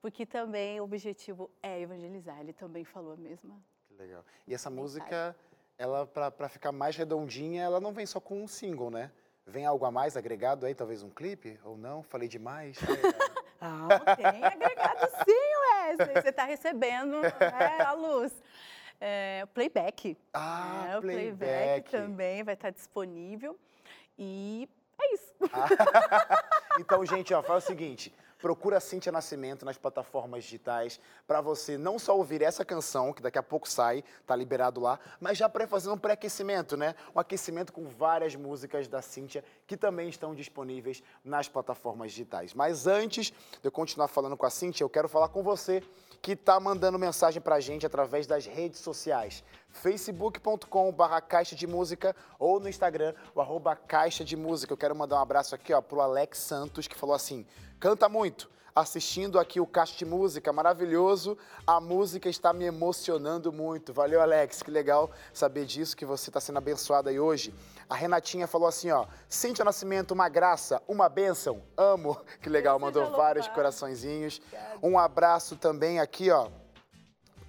porque 0.00 0.24
também 0.24 0.80
o 0.80 0.84
objetivo 0.84 1.50
é 1.62 1.78
evangelizar. 1.80 2.40
Ele 2.40 2.52
também 2.54 2.84
falou 2.84 3.12
a 3.12 3.16
mesma. 3.16 3.54
Que 3.86 3.94
legal. 3.94 4.24
E 4.46 4.54
essa 4.54 4.70
música, 4.70 5.36
ela, 5.76 6.06
pra 6.06 6.48
ficar 6.48 6.72
mais 6.72 6.96
redondinha, 6.96 7.62
ela 7.62 7.80
não 7.80 7.92
vem 7.92 8.06
só 8.06 8.18
com 8.18 8.42
um 8.42 8.48
single, 8.48 8.90
né? 8.90 9.10
Vem 9.46 9.66
algo 9.66 9.84
a 9.84 9.90
mais 9.90 10.16
agregado 10.16 10.64
aí, 10.64 10.74
talvez 10.74 11.02
um 11.02 11.10
clipe? 11.10 11.58
Ou 11.64 11.76
não? 11.76 12.02
Falei 12.02 12.28
demais? 12.28 12.78
Ah, 13.62 14.16
tem 14.16 14.42
agregado 14.42 15.06
sim, 15.22 15.50
Wesley. 15.84 16.14
Você 16.22 16.30
está 16.30 16.44
recebendo 16.46 17.20
né, 17.20 17.78
a 17.84 17.92
luz. 17.92 18.32
É, 18.98 19.44
playback. 19.52 20.16
Ah, 20.32 20.86
É, 20.92 20.96
o 20.96 21.02
playback. 21.02 21.36
playback. 21.36 21.90
também 21.90 22.42
vai 22.42 22.54
estar 22.54 22.70
disponível. 22.70 23.58
E 24.18 24.66
é 25.00 25.14
isso. 25.14 25.34
Então, 26.78 27.04
gente, 27.04 27.34
ó, 27.34 27.42
faz 27.42 27.64
o 27.64 27.66
seguinte. 27.66 28.14
Procura 28.40 28.78
a 28.78 28.80
Cintia 28.80 29.12
Nascimento 29.12 29.66
nas 29.66 29.76
plataformas 29.76 30.44
digitais 30.44 30.98
para 31.26 31.42
você 31.42 31.76
não 31.76 31.98
só 31.98 32.16
ouvir 32.16 32.40
essa 32.40 32.64
canção, 32.64 33.12
que 33.12 33.20
daqui 33.20 33.36
a 33.36 33.42
pouco 33.42 33.68
sai, 33.68 34.02
tá 34.26 34.34
liberado 34.34 34.80
lá, 34.80 34.98
mas 35.20 35.36
já 35.36 35.46
para 35.46 35.66
fazer 35.66 35.90
um 35.90 35.98
pré-aquecimento, 35.98 36.74
né? 36.74 36.94
Um 37.14 37.20
aquecimento 37.20 37.70
com 37.70 37.86
várias 37.86 38.34
músicas 38.34 38.88
da 38.88 39.02
Cintia 39.02 39.44
que 39.66 39.76
também 39.76 40.08
estão 40.08 40.34
disponíveis 40.34 41.02
nas 41.22 41.48
plataformas 41.48 42.12
digitais. 42.12 42.54
Mas 42.54 42.86
antes 42.86 43.30
de 43.30 43.34
eu 43.62 43.70
continuar 43.70 44.08
falando 44.08 44.38
com 44.38 44.46
a 44.46 44.50
Cintia, 44.50 44.84
eu 44.84 44.90
quero 44.90 45.08
falar 45.08 45.28
com 45.28 45.42
você 45.42 45.82
que 46.22 46.34
tá 46.34 46.58
mandando 46.58 46.98
mensagem 46.98 47.42
pra 47.42 47.60
gente 47.60 47.84
através 47.84 48.26
das 48.26 48.46
redes 48.46 48.80
sociais. 48.80 49.44
facebook.com.br 49.72 51.20
caixa 51.28 51.54
de 51.54 51.66
música 51.66 52.14
ou 52.38 52.60
no 52.60 52.68
Instagram, 52.68 53.14
o 53.34 53.40
arroba 53.40 53.74
caixa 53.74 54.24
de 54.24 54.36
música. 54.36 54.72
Eu 54.72 54.76
quero 54.76 54.94
mandar 54.94 55.16
um 55.16 55.22
abraço 55.22 55.54
aqui 55.54 55.72
ó, 55.72 55.80
pro 55.80 56.00
Alex 56.00 56.38
Santos, 56.38 56.86
que 56.86 56.96
falou 56.96 57.14
assim, 57.14 57.46
canta 57.78 58.08
muito, 58.08 58.50
assistindo 58.74 59.38
aqui 59.38 59.60
o 59.60 59.66
Caixa 59.66 59.96
de 59.96 60.04
Música, 60.04 60.52
maravilhoso, 60.52 61.36
a 61.66 61.80
música 61.80 62.28
está 62.28 62.52
me 62.52 62.64
emocionando 62.64 63.52
muito. 63.52 63.92
Valeu, 63.92 64.20
Alex, 64.20 64.62
que 64.62 64.70
legal 64.70 65.10
saber 65.32 65.64
disso, 65.64 65.96
que 65.96 66.04
você 66.04 66.30
está 66.30 66.40
sendo 66.40 66.58
abençoado 66.58 67.08
aí 67.08 67.18
hoje. 67.18 67.54
A 67.88 67.94
Renatinha 67.94 68.46
falou 68.46 68.68
assim, 68.68 68.90
ó, 68.90 69.06
Cintia 69.28 69.64
Nascimento, 69.64 70.12
uma 70.12 70.28
graça, 70.28 70.82
uma 70.86 71.08
bênção, 71.08 71.62
amo. 71.76 72.18
Que 72.40 72.48
legal, 72.48 72.78
mandou 72.78 73.10
vários 73.10 73.48
coraçõezinhos. 73.48 74.40
Um 74.82 74.98
abraço 74.98 75.56
também 75.56 76.00
aqui, 76.00 76.30
ó, 76.30 76.48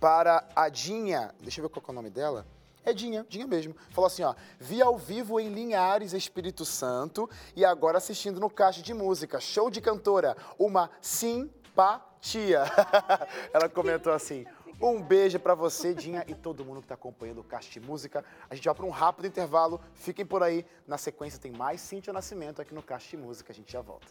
para 0.02 0.43
a 0.56 0.68
Dinha. 0.68 1.34
Deixa 1.39 1.62
eu 1.62 1.64
ver 1.64 1.70
qual 1.70 1.86
é 1.88 1.91
o 1.91 1.93
nome 1.93 2.10
dela. 2.10 2.45
É 2.84 2.91
Dinha, 2.91 3.24
Dinha 3.30 3.45
mesmo. 3.45 3.76
Falou 3.91 4.08
assim, 4.08 4.24
ó, 4.24 4.34
vi 4.60 4.82
ao 4.82 4.97
vivo 4.97 5.39
em 5.39 5.49
Linhares, 5.49 6.14
Espírito 6.14 6.66
Santo, 6.66 7.30
e 7.56 7.64
agora 7.64 7.99
assistindo 7.99 8.39
no 8.39 8.49
Caixa 8.49 8.82
de 8.82 8.95
Música. 8.95 9.39
Show 9.39 9.70
de 9.70 9.80
cantora, 9.80 10.36
uma 10.58 10.89
simpatia. 10.99 12.64
Ela 13.54 13.70
comentou 13.70 14.12
assim, 14.12 14.43
um 14.82 14.99
beijo 14.99 15.39
pra 15.39 15.54
você, 15.54 15.93
Dinha, 15.93 16.26
e 16.28 16.34
todo 16.34 16.66
mundo 16.66 16.82
que 16.82 16.88
tá 16.88 16.95
acompanhando 16.95 17.41
o 17.41 17.43
Caixa 17.43 17.70
de 17.70 17.80
Música. 17.80 18.26
A 18.49 18.56
gente 18.56 18.66
vai 18.66 18.74
para 18.74 18.86
um 18.86 18.89
rápido 18.89 19.28
intervalo, 19.28 19.80
fiquem 19.93 20.26
por 20.26 20.41
aí. 20.41 20.66
Na 20.88 20.97
sequência 20.97 21.39
tem 21.39 21.52
mais 21.52 21.80
Cintia 21.80 22.12
Nascimento 22.12 22.60
aqui 22.60 22.74
no 22.74 22.82
Caixa 22.82 23.12
de 23.12 23.18
Música, 23.18 23.54
a 23.54 23.56
gente 23.56 23.72
já 23.72 23.82
volta. 23.82 24.08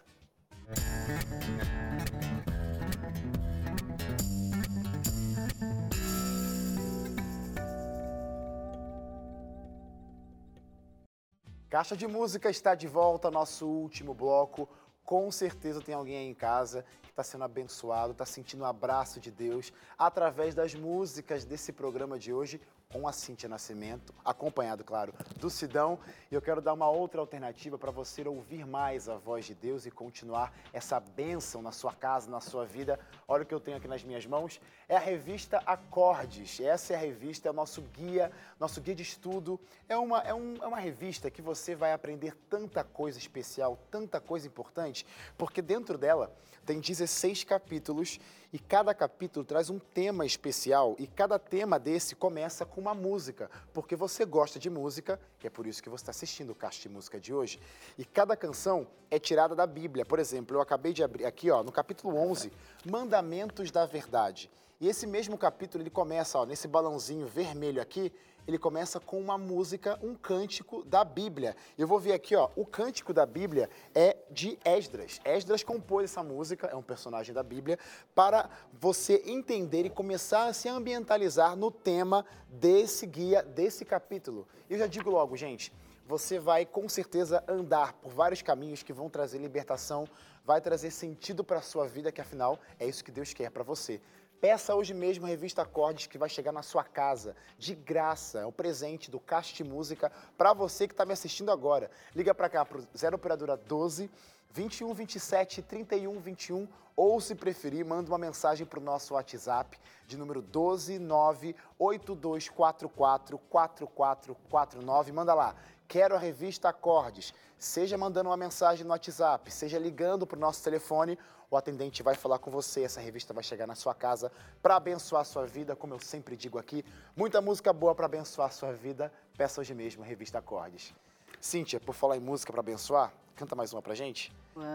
Caixa 11.70 11.96
de 11.96 12.08
Música 12.08 12.50
está 12.50 12.74
de 12.74 12.88
volta, 12.88 13.30
nosso 13.30 13.64
último 13.64 14.12
bloco, 14.12 14.68
Com 15.04 15.30
certeza 15.30 15.80
tem 15.80 15.94
alguém 15.94 16.16
aí 16.16 16.26
em 16.26 16.34
casa 16.34 16.84
que 17.00 17.10
está 17.10 17.22
sendo 17.22 17.44
abençoado, 17.44 18.10
está 18.10 18.26
sentindo 18.26 18.62
o 18.62 18.66
abraço 18.66 19.20
de 19.20 19.30
Deus 19.30 19.72
através 19.96 20.52
das 20.52 20.74
músicas 20.74 21.44
desse 21.44 21.72
programa 21.72 22.18
de 22.18 22.32
hoje 22.32 22.60
com 22.92 23.06
a 23.06 23.12
Cíntia 23.12 23.48
Nascimento, 23.48 24.12
acompanhado, 24.24 24.82
claro, 24.82 25.14
do 25.36 25.48
Sidão. 25.48 25.96
E 26.28 26.34
eu 26.34 26.42
quero 26.42 26.60
dar 26.60 26.72
uma 26.72 26.90
outra 26.90 27.20
alternativa 27.20 27.78
para 27.78 27.92
você 27.92 28.26
ouvir 28.26 28.66
mais 28.66 29.08
a 29.08 29.16
voz 29.16 29.44
de 29.44 29.54
Deus 29.54 29.86
e 29.86 29.92
continuar 29.92 30.52
essa 30.72 30.98
bênção 30.98 31.62
na 31.62 31.70
sua 31.70 31.94
casa, 31.94 32.28
na 32.28 32.40
sua 32.40 32.66
vida. 32.66 32.98
Olha 33.28 33.44
o 33.44 33.46
que 33.46 33.54
eu 33.54 33.60
tenho 33.60 33.76
aqui 33.76 33.86
nas 33.86 34.02
minhas 34.02 34.26
mãos. 34.26 34.60
É 34.88 34.96
a 34.96 35.00
revista 35.00 35.62
Acordes. 35.64 36.58
Essa 36.58 36.94
é 36.94 36.96
a 36.96 36.98
revista, 36.98 37.46
é 37.46 37.52
o 37.52 37.54
nosso 37.54 37.80
guia, 37.80 38.32
nosso 38.58 38.80
guia 38.80 38.94
de 38.96 39.04
estudo. 39.04 39.60
É 39.88 39.96
uma, 39.96 40.20
é, 40.22 40.34
um, 40.34 40.56
é 40.60 40.66
uma 40.66 40.80
revista 40.80 41.30
que 41.30 41.40
você 41.40 41.76
vai 41.76 41.92
aprender 41.92 42.34
tanta 42.48 42.82
coisa 42.82 43.18
especial, 43.18 43.78
tanta 43.88 44.20
coisa 44.20 44.48
importante, 44.48 45.06
porque 45.38 45.62
dentro 45.62 45.96
dela 45.96 46.34
tem 46.66 46.80
16 46.80 47.44
capítulos 47.44 48.18
e 48.52 48.58
cada 48.58 48.92
capítulo 48.92 49.44
traz 49.44 49.70
um 49.70 49.78
tema 49.78 50.26
especial 50.26 50.96
e 50.98 51.06
cada 51.06 51.38
tema 51.38 51.78
desse 51.78 52.14
começa 52.14 52.66
com 52.66 52.79
uma 52.80 52.94
música, 52.94 53.50
porque 53.72 53.94
você 53.94 54.24
gosta 54.24 54.58
de 54.58 54.68
música, 54.68 55.20
e 55.42 55.46
é 55.46 55.50
por 55.50 55.66
isso 55.66 55.82
que 55.82 55.88
você 55.88 56.02
está 56.02 56.10
assistindo 56.10 56.50
o 56.50 56.54
Caixa 56.54 56.82
de 56.82 56.88
Música 56.88 57.20
de 57.20 57.32
hoje, 57.32 57.60
e 57.96 58.04
cada 58.04 58.36
canção 58.36 58.86
é 59.10 59.18
tirada 59.18 59.54
da 59.54 59.66
Bíblia. 59.66 60.04
Por 60.04 60.18
exemplo, 60.18 60.56
eu 60.56 60.60
acabei 60.60 60.92
de 60.92 61.04
abrir 61.04 61.26
aqui, 61.26 61.50
ó, 61.50 61.62
no 61.62 61.70
capítulo 61.70 62.16
11, 62.16 62.50
Mandamentos 62.84 63.70
da 63.70 63.86
Verdade. 63.86 64.50
E 64.80 64.88
esse 64.88 65.06
mesmo 65.06 65.36
capítulo 65.36 65.82
ele 65.82 65.90
começa, 65.90 66.38
ó, 66.38 66.46
nesse 66.46 66.66
balãozinho 66.66 67.26
vermelho 67.26 67.82
aqui, 67.82 68.10
ele 68.46 68.58
começa 68.58 68.98
com 69.00 69.20
uma 69.20 69.36
música, 69.38 69.98
um 70.02 70.14
cântico 70.14 70.84
da 70.84 71.04
Bíblia. 71.04 71.56
Eu 71.78 71.86
vou 71.86 71.98
ver 71.98 72.12
aqui, 72.12 72.34
ó, 72.36 72.48
o 72.56 72.64
cântico 72.64 73.12
da 73.12 73.26
Bíblia 73.26 73.68
é 73.94 74.16
de 74.30 74.58
Esdras. 74.64 75.20
Esdras 75.24 75.62
compôs 75.62 76.10
essa 76.10 76.22
música, 76.22 76.66
é 76.66 76.76
um 76.76 76.82
personagem 76.82 77.34
da 77.34 77.42
Bíblia, 77.42 77.78
para 78.14 78.48
você 78.72 79.22
entender 79.26 79.86
e 79.86 79.90
começar 79.90 80.46
a 80.46 80.52
se 80.52 80.68
ambientalizar 80.68 81.56
no 81.56 81.70
tema 81.70 82.24
desse 82.48 83.06
guia, 83.06 83.42
desse 83.42 83.84
capítulo. 83.84 84.46
Eu 84.68 84.78
já 84.78 84.86
digo 84.86 85.10
logo, 85.10 85.36
gente, 85.36 85.72
você 86.10 86.40
vai 86.40 86.66
com 86.66 86.88
certeza 86.88 87.44
andar 87.46 87.92
por 87.92 88.12
vários 88.12 88.42
caminhos 88.42 88.82
que 88.82 88.92
vão 88.92 89.08
trazer 89.08 89.38
libertação, 89.38 90.08
vai 90.44 90.60
trazer 90.60 90.90
sentido 90.90 91.44
para 91.44 91.58
a 91.58 91.62
sua 91.62 91.86
vida, 91.86 92.10
que 92.10 92.20
afinal 92.20 92.58
é 92.80 92.86
isso 92.86 93.04
que 93.04 93.12
Deus 93.12 93.32
quer 93.32 93.48
para 93.50 93.62
você. 93.62 94.00
Peça 94.40 94.74
hoje 94.74 94.94
mesmo 94.94 95.26
a 95.26 95.28
revista 95.28 95.60
Acordes 95.60 96.06
que 96.06 96.16
vai 96.16 96.28
chegar 96.28 96.50
na 96.50 96.62
sua 96.62 96.82
casa, 96.82 97.36
de 97.58 97.74
graça. 97.74 98.38
É 98.38 98.46
um 98.46 98.52
presente 98.52 99.10
do 99.10 99.22
de 99.52 99.64
Música 99.64 100.10
para 100.38 100.54
você 100.54 100.88
que 100.88 100.94
está 100.94 101.04
me 101.04 101.12
assistindo 101.12 101.52
agora. 101.52 101.90
Liga 102.16 102.34
para 102.34 102.48
cá, 102.48 102.64
para 102.64 102.78
o 102.78 102.86
0 102.96 103.16
Operadora 103.16 103.54
12 103.54 104.10
21 104.52 104.94
27 104.94 105.60
31 105.62 106.18
21 106.18 106.66
ou, 106.96 107.20
se 107.20 107.34
preferir, 107.34 107.84
manda 107.84 108.10
uma 108.10 108.18
mensagem 108.18 108.66
para 108.66 108.78
o 108.78 108.82
nosso 108.82 109.14
WhatsApp 109.14 109.78
de 110.06 110.16
número 110.16 110.40
12 110.40 110.98
9 110.98 111.54
8244 111.78 113.38
4449. 113.38 115.12
Manda 115.12 115.34
lá, 115.34 115.54
quero 115.86 116.14
a 116.14 116.18
revista 116.18 116.70
Acordes. 116.70 117.34
Seja 117.58 117.98
mandando 117.98 118.30
uma 118.30 118.36
mensagem 118.38 118.84
no 118.84 118.90
WhatsApp, 118.90 119.50
seja 119.52 119.78
ligando 119.78 120.26
para 120.26 120.36
o 120.36 120.40
nosso 120.40 120.64
telefone 120.64 121.18
o 121.50 121.56
atendente 121.56 122.02
vai 122.02 122.14
falar 122.14 122.38
com 122.38 122.50
você, 122.50 122.84
essa 122.84 123.00
revista 123.00 123.34
vai 123.34 123.42
chegar 123.42 123.66
na 123.66 123.74
sua 123.74 123.94
casa 123.94 124.30
para 124.62 124.76
abençoar 124.76 125.22
a 125.22 125.24
sua 125.24 125.46
vida, 125.46 125.74
como 125.74 125.92
eu 125.94 125.98
sempre 125.98 126.36
digo 126.36 126.58
aqui. 126.58 126.84
Muita 127.16 127.40
música 127.40 127.72
boa 127.72 127.94
para 127.94 128.06
abençoar 128.06 128.48
a 128.48 128.52
sua 128.52 128.72
vida. 128.72 129.12
Peça 129.36 129.60
hoje 129.60 129.74
mesmo 129.74 130.02
a 130.02 130.06
revista 130.06 130.38
Acordes. 130.38 130.94
Cíntia, 131.40 131.80
por 131.80 131.94
falar 131.94 132.16
em 132.16 132.20
música 132.20 132.52
para 132.52 132.60
abençoar, 132.60 133.12
canta 133.34 133.56
mais 133.56 133.72
uma 133.72 133.82
pra 133.82 133.94
gente? 133.94 134.32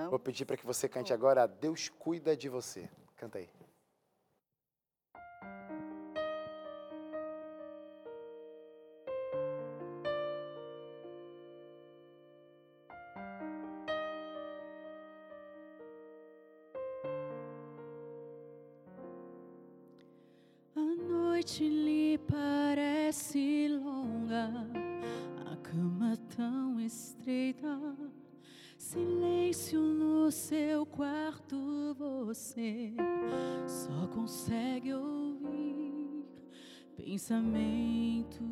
Vou 0.10 0.20
pedir 0.20 0.46
para 0.46 0.58
que 0.58 0.66
você 0.66 0.90
cante 0.90 1.14
agora 1.14 1.48
Deus 1.48 1.90
cuida 1.90 2.36
de 2.36 2.50
você. 2.50 2.90
Canta 3.18 3.38
aí. 3.38 3.50
Pensamentos, 37.16 38.46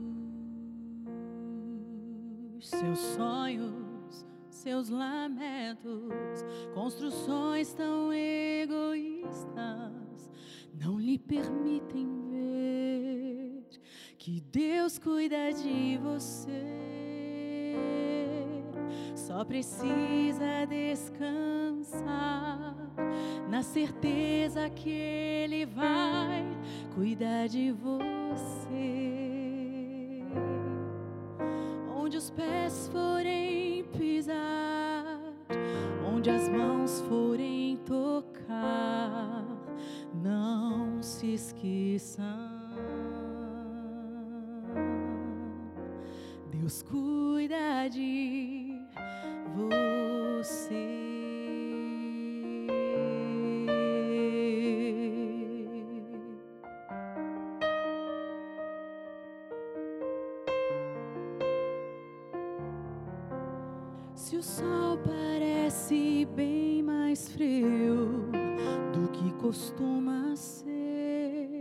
seus 2.61 2.97
sonhos, 2.97 4.26
seus 4.49 4.88
lamentos, 4.88 6.14
construções 6.74 7.74
tão 7.74 8.14
egoístas 8.14 9.91
não 10.82 10.97
lhe 10.97 11.20
permitem 11.20 12.07
que 14.18 14.39
Deus 14.39 14.97
cuida 14.97 15.51
de 15.51 15.97
você. 15.97 16.64
Só 19.14 19.43
precisa 19.43 20.66
descansar 20.70 22.14
na 23.49 23.61
certeza 23.61 24.70
que 24.70 24.89
Ele 24.89 25.66
vai 25.66 26.45
cuidar 26.95 27.47
de 27.47 27.70
você. 27.74 28.22
Onde 31.95 32.17
os 32.17 32.29
pés 32.29 32.89
forem 32.91 33.84
pisar, 33.97 35.19
onde 36.05 36.29
as 36.29 36.47
mãos 36.49 37.01
forem 37.09 37.77
tocar, 37.86 39.45
não 40.13 41.01
se 41.01 41.34
esqueçam 41.34 42.53
Deus 46.63 46.81
cuida 46.81 47.89
de 47.89 48.79
você. 49.53 50.93
Se 64.24 64.38
o 64.38 64.41
sol 64.41 64.97
parece 65.05 66.26
bem 66.34 66.82
mais 66.82 67.28
frio 67.28 68.32
do 68.93 69.09
que 69.11 69.34
costuma 69.34 70.34
ser, 70.38 71.59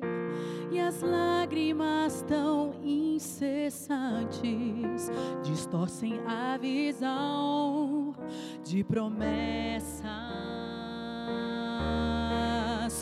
e 0.71 0.79
as 0.79 1.03
lágrimas 1.03 2.23
tão 2.23 2.73
incessantes 2.85 3.91
distorcem 5.43 6.21
a 6.25 6.57
visão 6.57 8.15
de 8.63 8.85
promessas 8.85 10.05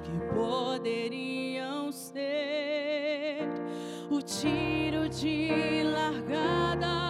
que 0.01 0.19
poderiam 0.35 1.93
ser 1.93 3.47
o 4.11 4.23
tiro 4.23 5.07
de 5.11 5.83
largada 5.85 7.10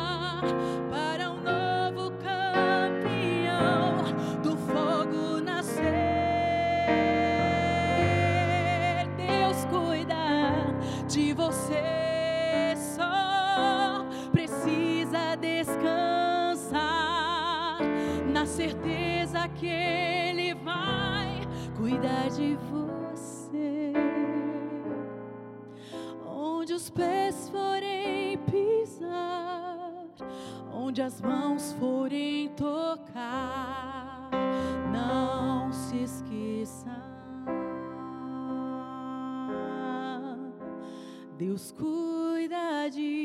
que 19.60 19.66
Ele 19.66 20.54
vai 20.54 21.46
cuidar 21.76 22.30
de 22.30 22.56
você. 22.70 23.92
Onde 26.26 26.72
os 26.72 26.88
pés 26.88 27.50
forem 27.50 28.38
pisar, 28.50 30.06
onde 30.72 31.02
as 31.02 31.20
mãos 31.20 31.74
forem 31.74 32.48
tocar, 32.56 34.30
não 34.90 35.70
se 35.70 36.04
esqueça. 36.04 36.96
Deus 41.36 41.70
cuida 41.72 42.88
de 42.88 43.19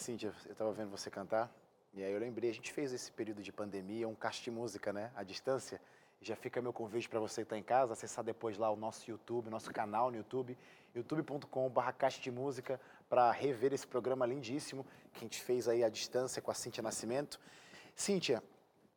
Cíntia, 0.00 0.32
eu 0.46 0.52
estava 0.52 0.72
vendo 0.72 0.90
você 0.90 1.10
cantar, 1.10 1.52
e 1.92 2.02
aí 2.02 2.10
eu 2.10 2.18
lembrei, 2.18 2.48
a 2.48 2.54
gente 2.54 2.72
fez 2.72 2.92
esse 2.92 3.12
período 3.12 3.42
de 3.42 3.52
pandemia, 3.52 4.08
um 4.08 4.14
cast 4.14 4.50
música, 4.50 4.92
né, 4.92 5.12
à 5.14 5.22
distância, 5.22 5.78
já 6.22 6.34
fica 6.34 6.60
meu 6.62 6.72
convite 6.72 7.06
para 7.08 7.20
você 7.20 7.42
que 7.42 7.46
está 7.46 7.58
em 7.58 7.62
casa, 7.62 7.92
acessar 7.92 8.24
depois 8.24 8.56
lá 8.56 8.70
o 8.70 8.76
nosso 8.76 9.10
YouTube, 9.10 9.50
nosso 9.50 9.70
canal 9.70 10.10
no 10.10 10.16
YouTube, 10.16 10.56
youtube.com.br 10.94 11.92
Caixa 11.98 12.20
de 12.20 12.30
Música, 12.30 12.80
para 13.08 13.30
rever 13.30 13.74
esse 13.74 13.86
programa 13.86 14.24
lindíssimo 14.24 14.86
que 15.12 15.18
a 15.18 15.20
gente 15.20 15.40
fez 15.40 15.68
aí 15.68 15.84
à 15.84 15.88
distância 15.88 16.40
com 16.40 16.50
a 16.50 16.54
Cíntia 16.54 16.82
Nascimento. 16.82 17.38
Cíntia, 17.94 18.42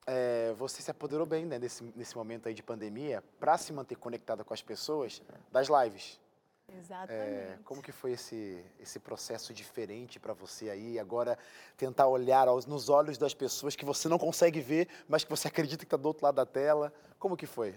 é, 0.07 0.53
você 0.53 0.81
se 0.81 0.89
apoderou 0.89 1.25
bem 1.25 1.45
né, 1.45 1.59
nesse, 1.59 1.83
nesse 1.95 2.15
momento 2.15 2.47
aí 2.47 2.53
de 2.53 2.63
pandemia 2.63 3.21
para 3.39 3.57
se 3.57 3.73
manter 3.73 3.95
conectada 3.95 4.43
com 4.43 4.53
as 4.53 4.61
pessoas 4.61 5.21
das 5.51 5.67
lives. 5.67 6.19
Exatamente. 6.67 7.13
É, 7.23 7.59
como 7.63 7.81
que 7.81 7.91
foi 7.91 8.13
esse, 8.13 8.63
esse 8.79 8.99
processo 8.99 9.53
diferente 9.53 10.19
para 10.19 10.33
você 10.33 10.69
aí? 10.69 10.97
Agora 10.97 11.37
tentar 11.77 12.07
olhar 12.07 12.47
aos, 12.47 12.65
nos 12.65 12.89
olhos 12.89 13.17
das 13.17 13.33
pessoas 13.33 13.75
que 13.75 13.85
você 13.85 14.07
não 14.07 14.17
consegue 14.17 14.61
ver, 14.61 14.87
mas 15.07 15.23
que 15.23 15.29
você 15.29 15.47
acredita 15.47 15.79
que 15.79 15.85
está 15.85 15.97
do 15.97 16.07
outro 16.07 16.25
lado 16.25 16.35
da 16.35 16.45
tela. 16.45 16.93
Como 17.19 17.37
que 17.37 17.45
foi? 17.45 17.75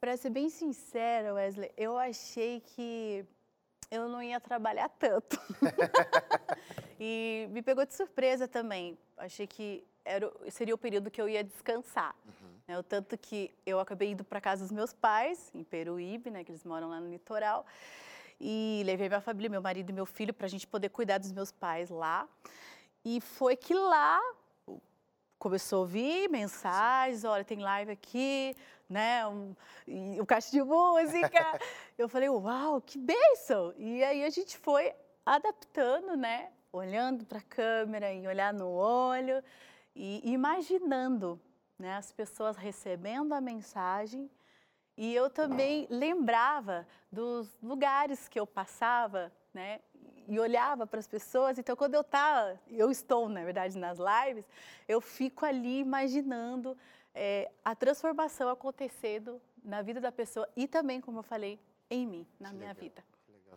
Para 0.00 0.16
ser 0.16 0.30
bem 0.30 0.48
sincera, 0.48 1.34
Wesley, 1.34 1.70
eu 1.76 1.98
achei 1.98 2.60
que 2.60 3.24
eu 3.90 4.08
não 4.08 4.22
ia 4.22 4.40
trabalhar 4.40 4.88
tanto. 4.88 5.38
e 6.98 7.48
me 7.50 7.60
pegou 7.60 7.84
de 7.84 7.94
surpresa 7.94 8.46
também. 8.46 8.96
Achei 9.16 9.46
que 9.46 9.84
era, 10.04 10.30
seria 10.50 10.74
o 10.74 10.78
período 10.78 11.10
que 11.10 11.20
eu 11.20 11.28
ia 11.28 11.42
descansar. 11.42 12.14
Uhum. 12.24 12.49
Né? 12.70 12.78
O 12.78 12.84
tanto 12.84 13.18
que 13.18 13.52
eu 13.66 13.80
acabei 13.80 14.12
indo 14.12 14.22
para 14.22 14.40
casa 14.40 14.62
dos 14.62 14.70
meus 14.70 14.92
pais, 14.92 15.50
em 15.52 15.64
Peruíbe, 15.64 16.30
né, 16.30 16.44
que 16.44 16.52
eles 16.52 16.62
moram 16.64 16.88
lá 16.88 17.00
no 17.00 17.10
litoral. 17.10 17.66
E 18.40 18.82
levei 18.86 19.08
minha 19.08 19.20
família, 19.20 19.50
meu 19.50 19.60
marido 19.60 19.90
e 19.90 19.92
meu 19.92 20.06
filho, 20.06 20.32
para 20.32 20.46
a 20.46 20.48
gente 20.48 20.68
poder 20.68 20.88
cuidar 20.88 21.18
dos 21.18 21.32
meus 21.32 21.50
pais 21.50 21.90
lá. 21.90 22.28
E 23.04 23.20
foi 23.20 23.56
que 23.56 23.74
lá 23.74 24.20
começou 25.36 25.78
a 25.78 25.80
ouvir 25.80 26.30
mensagens, 26.30 27.24
olha, 27.24 27.42
tem 27.42 27.58
live 27.58 27.90
aqui, 27.90 28.54
né, 28.88 29.26
um, 29.26 29.52
um 29.88 30.24
caixa 30.24 30.52
de 30.52 30.62
música. 30.62 31.58
eu 31.98 32.08
falei, 32.08 32.28
uau, 32.28 32.80
que 32.80 32.98
bênção! 32.98 33.74
E 33.76 34.04
aí 34.04 34.22
a 34.22 34.30
gente 34.30 34.56
foi 34.56 34.94
adaptando, 35.26 36.16
né, 36.16 36.52
olhando 36.72 37.26
para 37.26 37.38
a 37.38 37.42
câmera 37.42 38.12
e 38.12 38.28
olhar 38.28 38.54
no 38.54 38.68
olho 38.68 39.42
e 39.92 40.30
imaginando, 40.30 41.40
né, 41.80 41.96
as 41.96 42.12
pessoas 42.12 42.56
recebendo 42.56 43.32
a 43.32 43.40
mensagem 43.40 44.30
e 44.96 45.14
eu 45.14 45.30
também 45.30 45.86
lembrava 45.88 46.86
dos 47.10 47.58
lugares 47.62 48.28
que 48.28 48.38
eu 48.38 48.46
passava, 48.46 49.32
né, 49.52 49.80
e 50.28 50.38
olhava 50.38 50.86
para 50.86 51.00
as 51.00 51.08
pessoas. 51.08 51.58
Então, 51.58 51.74
quando 51.74 51.94
eu 51.94 52.04
tá, 52.04 52.54
eu 52.68 52.90
estou, 52.90 53.28
na 53.28 53.42
verdade, 53.42 53.78
nas 53.78 53.98
lives, 53.98 54.44
eu 54.86 55.00
fico 55.00 55.46
ali 55.46 55.80
imaginando 55.80 56.76
é, 57.14 57.50
a 57.64 57.74
transformação 57.74 58.50
acontecendo 58.50 59.40
na 59.64 59.80
vida 59.80 60.00
da 60.00 60.12
pessoa 60.12 60.46
e 60.54 60.68
também, 60.68 61.00
como 61.00 61.20
eu 61.20 61.22
falei, 61.22 61.58
em 61.88 62.06
mim, 62.06 62.26
na 62.38 62.50
Que 62.50 62.56
minha 62.56 62.68
legal, 62.68 62.82
vida. 62.82 63.04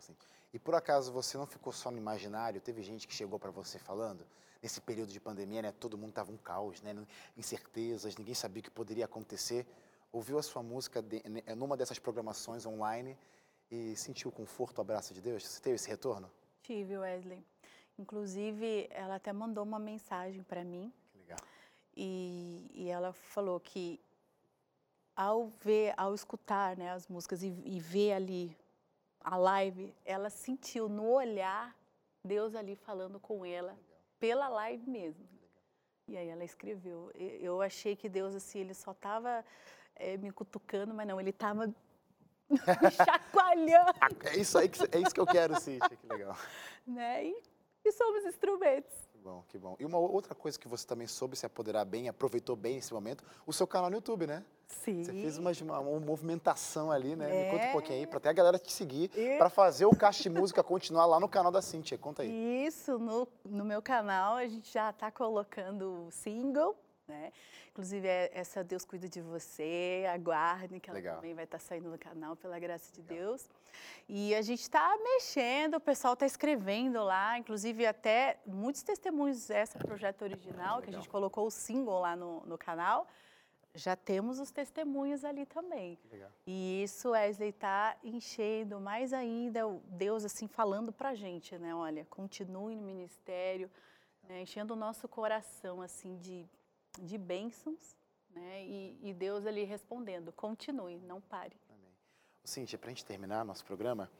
sim. 0.00 0.16
E 0.52 0.58
por 0.58 0.74
acaso 0.74 1.12
você 1.12 1.36
não 1.36 1.46
ficou 1.46 1.72
só 1.72 1.90
no 1.90 1.98
imaginário? 1.98 2.60
Teve 2.60 2.82
gente 2.82 3.06
que 3.08 3.14
chegou 3.14 3.38
para 3.38 3.50
você 3.50 3.78
falando 3.78 4.26
nesse 4.62 4.80
período 4.80 5.12
de 5.12 5.20
pandemia, 5.20 5.62
né? 5.62 5.72
Todo 5.72 5.98
mundo 5.98 6.12
tava 6.12 6.32
um 6.32 6.36
caos, 6.36 6.80
né? 6.80 6.94
Incertezas, 7.36 8.16
ninguém 8.16 8.34
sabia 8.34 8.60
o 8.60 8.62
que 8.64 8.70
poderia 8.70 9.04
acontecer. 9.04 9.66
Ouviu 10.12 10.38
a 10.38 10.42
sua 10.42 10.62
música 10.62 11.02
de, 11.02 11.22
né, 11.28 11.42
numa 11.56 11.76
dessas 11.76 11.98
programações 11.98 12.64
online 12.64 13.18
e 13.70 13.96
sentiu 13.96 14.30
o 14.30 14.32
conforto, 14.32 14.78
o 14.78 14.80
abraço 14.80 15.12
de 15.12 15.20
Deus? 15.20 15.44
Você 15.44 15.60
teve 15.60 15.74
esse 15.74 15.88
retorno? 15.88 16.30
Tive, 16.62 16.96
Wesley. 16.96 17.44
Inclusive, 17.98 18.86
ela 18.90 19.16
até 19.16 19.32
mandou 19.32 19.64
uma 19.64 19.78
mensagem 19.78 20.42
para 20.44 20.64
mim 20.64 20.92
Que 21.12 21.18
legal. 21.18 21.38
e, 21.96 22.70
e 22.74 22.88
ela 22.88 23.12
falou 23.12 23.58
que 23.60 24.00
ao 25.16 25.48
ver, 25.48 25.94
ao 25.96 26.14
escutar 26.14 26.76
né, 26.76 26.90
as 26.90 27.06
músicas 27.08 27.42
e, 27.42 27.48
e 27.64 27.78
ver 27.80 28.12
ali 28.14 28.56
a 29.24 29.36
live, 29.36 29.94
ela 30.04 30.28
sentiu 30.28 30.88
no 30.88 31.10
olhar 31.10 31.74
Deus 32.22 32.54
ali 32.54 32.76
falando 32.76 33.18
com 33.18 33.44
ela 33.44 33.76
pela 34.20 34.48
live 34.48 34.88
mesmo. 34.88 35.26
E 36.06 36.16
aí 36.16 36.28
ela 36.28 36.44
escreveu. 36.44 37.10
Eu 37.14 37.62
achei 37.62 37.96
que 37.96 38.08
Deus 38.08 38.34
assim 38.34 38.60
ele 38.60 38.74
só 38.74 38.92
estava 38.92 39.44
me 40.20 40.30
cutucando, 40.30 40.92
mas 40.92 41.06
não, 41.08 41.18
ele 41.18 41.30
estava 41.30 41.66
me 42.50 42.90
chacoalhando, 42.90 43.92
É 44.24 44.36
isso 44.36 44.58
aí 44.58 44.68
que, 44.68 44.82
é 44.94 45.00
isso 45.00 45.14
que 45.14 45.20
eu 45.20 45.26
quero, 45.26 45.58
Cíntia. 45.58 45.96
Que 45.96 46.06
legal. 46.06 46.36
né? 46.86 47.24
E, 47.24 47.42
e 47.84 47.92
somos 47.92 48.24
instrumentos. 48.26 48.94
Que 49.24 49.30
bom, 49.30 49.44
que 49.48 49.58
bom. 49.58 49.76
E 49.80 49.86
uma 49.86 49.96
outra 49.96 50.34
coisa 50.34 50.58
que 50.58 50.68
você 50.68 50.86
também 50.86 51.06
soube 51.06 51.34
se 51.34 51.46
apoderar 51.46 51.82
bem, 51.86 52.10
aproveitou 52.10 52.54
bem 52.54 52.76
esse 52.76 52.92
momento, 52.92 53.24
o 53.46 53.54
seu 53.54 53.66
canal 53.66 53.88
no 53.88 53.96
YouTube, 53.96 54.26
né? 54.26 54.44
Sim. 54.68 55.02
Você 55.02 55.12
fez 55.12 55.38
uma, 55.38 55.50
uma, 55.62 55.78
uma 55.78 56.00
movimentação 56.00 56.90
ali, 56.92 57.16
né? 57.16 57.26
Me 57.44 57.50
conta 57.50 57.64
um 57.64 57.68
É. 57.68 57.72
pouquinho 57.72 57.98
aí, 58.00 58.06
para 58.06 58.18
até 58.18 58.28
a 58.28 58.32
galera 58.34 58.58
te 58.58 58.70
seguir, 58.70 59.10
E- 59.16 59.38
para 59.38 59.48
fazer 59.48 59.86
o 59.86 59.96
Caixa 59.96 60.24
de 60.24 60.28
Música 60.28 60.62
continuar 60.62 61.06
lá 61.06 61.18
no 61.18 61.26
canal 61.26 61.50
da 61.50 61.62
Cíntia. 61.62 61.96
Conta 61.96 62.20
aí. 62.20 62.66
Isso, 62.66 62.98
no, 62.98 63.26
no 63.46 63.64
meu 63.64 63.80
canal 63.80 64.34
a 64.36 64.46
gente 64.46 64.70
já 64.70 64.90
está 64.90 65.10
colocando 65.10 66.06
o 66.06 66.10
single, 66.10 66.76
né? 67.06 67.32
Inclusive, 67.70 68.06
é- 68.06 68.30
essa 68.34 68.62
Deus 68.62 68.84
Cuida 68.84 69.08
de 69.08 69.20
Você, 69.20 70.04
aguardem 70.12 70.78
que 70.80 70.88
ela 70.88 70.98
Legal. 70.98 71.16
também 71.16 71.34
vai 71.34 71.44
estar 71.44 71.58
saindo 71.58 71.90
no 71.90 71.98
canal, 71.98 72.36
pela 72.36 72.58
graça 72.58 72.92
de 72.92 73.02
Deus. 73.02 73.48
E 74.08 74.34
a 74.34 74.42
gente 74.42 74.60
está 74.62 74.96
mexendo, 75.02 75.74
o 75.74 75.80
pessoal 75.80 76.14
está 76.14 76.26
escrevendo 76.26 77.02
lá, 77.02 77.38
inclusive 77.38 77.86
até 77.86 78.38
muitos 78.46 78.82
testemunhos 78.82 79.46
dessa 79.48 79.78
projeto 79.78 80.22
original, 80.22 80.78
que 80.78 80.84
a 80.84 80.86
Legal. 80.86 81.00
gente 81.02 81.08
colocou 81.10 81.46
o 81.46 81.50
single 81.50 82.00
lá 82.00 82.14
no, 82.14 82.40
no 82.46 82.56
canal, 82.56 83.06
já 83.76 83.96
temos 83.96 84.38
os 84.38 84.52
testemunhos 84.52 85.24
ali 85.24 85.44
também. 85.44 85.98
Legal. 86.12 86.30
E 86.46 86.84
isso, 86.84 87.10
Wesley, 87.10 87.48
está 87.48 87.96
enchendo 88.04 88.78
mais 88.80 89.12
ainda 89.12 89.66
o 89.66 89.80
Deus 89.86 90.24
assim 90.24 90.46
falando 90.46 90.92
para 90.92 91.08
a 91.08 91.14
gente, 91.14 91.58
né? 91.58 91.74
Olha, 91.74 92.04
continue 92.04 92.76
no 92.76 92.82
ministério, 92.82 93.68
né? 94.28 94.42
enchendo 94.42 94.74
o 94.74 94.76
nosso 94.76 95.08
coração 95.08 95.82
assim 95.82 96.16
de, 96.18 96.46
de 97.00 97.18
bênçãos, 97.18 97.96
né? 98.30 98.64
E, 98.64 98.98
e 99.02 99.12
Deus 99.14 99.46
ali 99.46 99.64
respondendo, 99.64 100.32
continue, 100.32 100.98
não 101.00 101.20
pare. 101.20 101.56
Amém. 101.68 101.92
Cíntia, 102.44 102.78
para 102.78 102.88
a 102.88 102.90
gente 102.90 103.04
terminar 103.04 103.44
nosso 103.44 103.64
programa, 103.64 104.10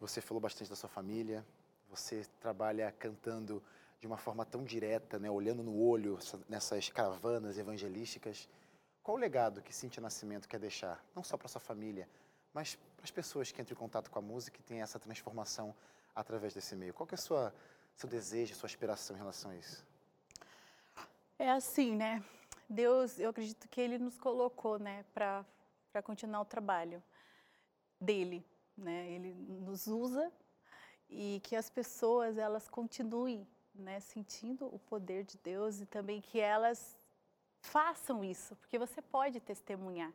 você 0.00 0.20
falou 0.20 0.40
bastante 0.40 0.68
da 0.68 0.76
sua 0.76 0.88
família, 0.88 1.44
você 1.88 2.26
trabalha 2.40 2.90
cantando 2.92 3.62
de 4.00 4.06
uma 4.06 4.16
forma 4.18 4.44
tão 4.44 4.62
direta, 4.64 5.18
né? 5.18 5.30
olhando 5.30 5.62
no 5.62 5.76
olho 5.78 6.18
essa- 6.18 6.40
nessas 6.48 6.88
caravanas 6.90 7.56
evangelísticas. 7.56 8.48
Qual 9.02 9.16
o 9.16 9.20
legado 9.20 9.62
que 9.62 9.72
Cíntia 9.72 10.00
Nascimento 10.00 10.48
quer 10.48 10.58
deixar, 10.58 11.02
não 11.14 11.22
só 11.22 11.36
para 11.36 11.48
sua 11.48 11.60
família, 11.60 12.08
mas 12.52 12.74
para 12.96 13.04
as 13.04 13.10
pessoas 13.10 13.50
que 13.50 13.60
entram 13.60 13.74
em 13.74 13.78
contato 13.78 14.10
com 14.10 14.18
a 14.18 14.22
música 14.22 14.58
e 14.60 14.62
têm 14.62 14.80
essa 14.82 14.98
transformação 14.98 15.74
através 16.14 16.52
desse 16.54 16.74
meio? 16.76 16.92
Qual 16.94 17.08
é 17.10 17.14
o 17.14 17.18
seu 17.96 18.08
desejo, 18.08 18.54
sua 18.54 18.66
aspiração 18.66 19.14
em 19.16 19.18
relação 19.18 19.50
a 19.50 19.56
isso? 19.56 19.84
É 21.38 21.50
assim, 21.50 21.96
né? 21.96 22.22
Deus, 22.68 23.18
eu 23.18 23.30
acredito 23.30 23.68
que 23.68 23.80
Ele 23.80 23.98
nos 23.98 24.16
colocou, 24.16 24.78
né, 24.78 25.04
para 25.12 25.44
continuar 26.02 26.40
o 26.40 26.44
trabalho 26.44 27.02
dele, 28.00 28.44
né? 28.76 29.10
Ele 29.10 29.34
nos 29.34 29.86
usa 29.86 30.32
e 31.08 31.40
que 31.44 31.56
as 31.56 31.68
pessoas 31.68 32.38
elas 32.38 32.68
continuem, 32.68 33.46
né, 33.74 33.98
sentindo 34.00 34.66
o 34.72 34.78
poder 34.78 35.24
de 35.24 35.36
Deus 35.38 35.80
e 35.80 35.86
também 35.86 36.20
que 36.20 36.38
elas 36.38 36.96
façam 37.60 38.22
isso, 38.24 38.54
porque 38.56 38.78
você 38.78 39.02
pode 39.02 39.40
testemunhar. 39.40 40.12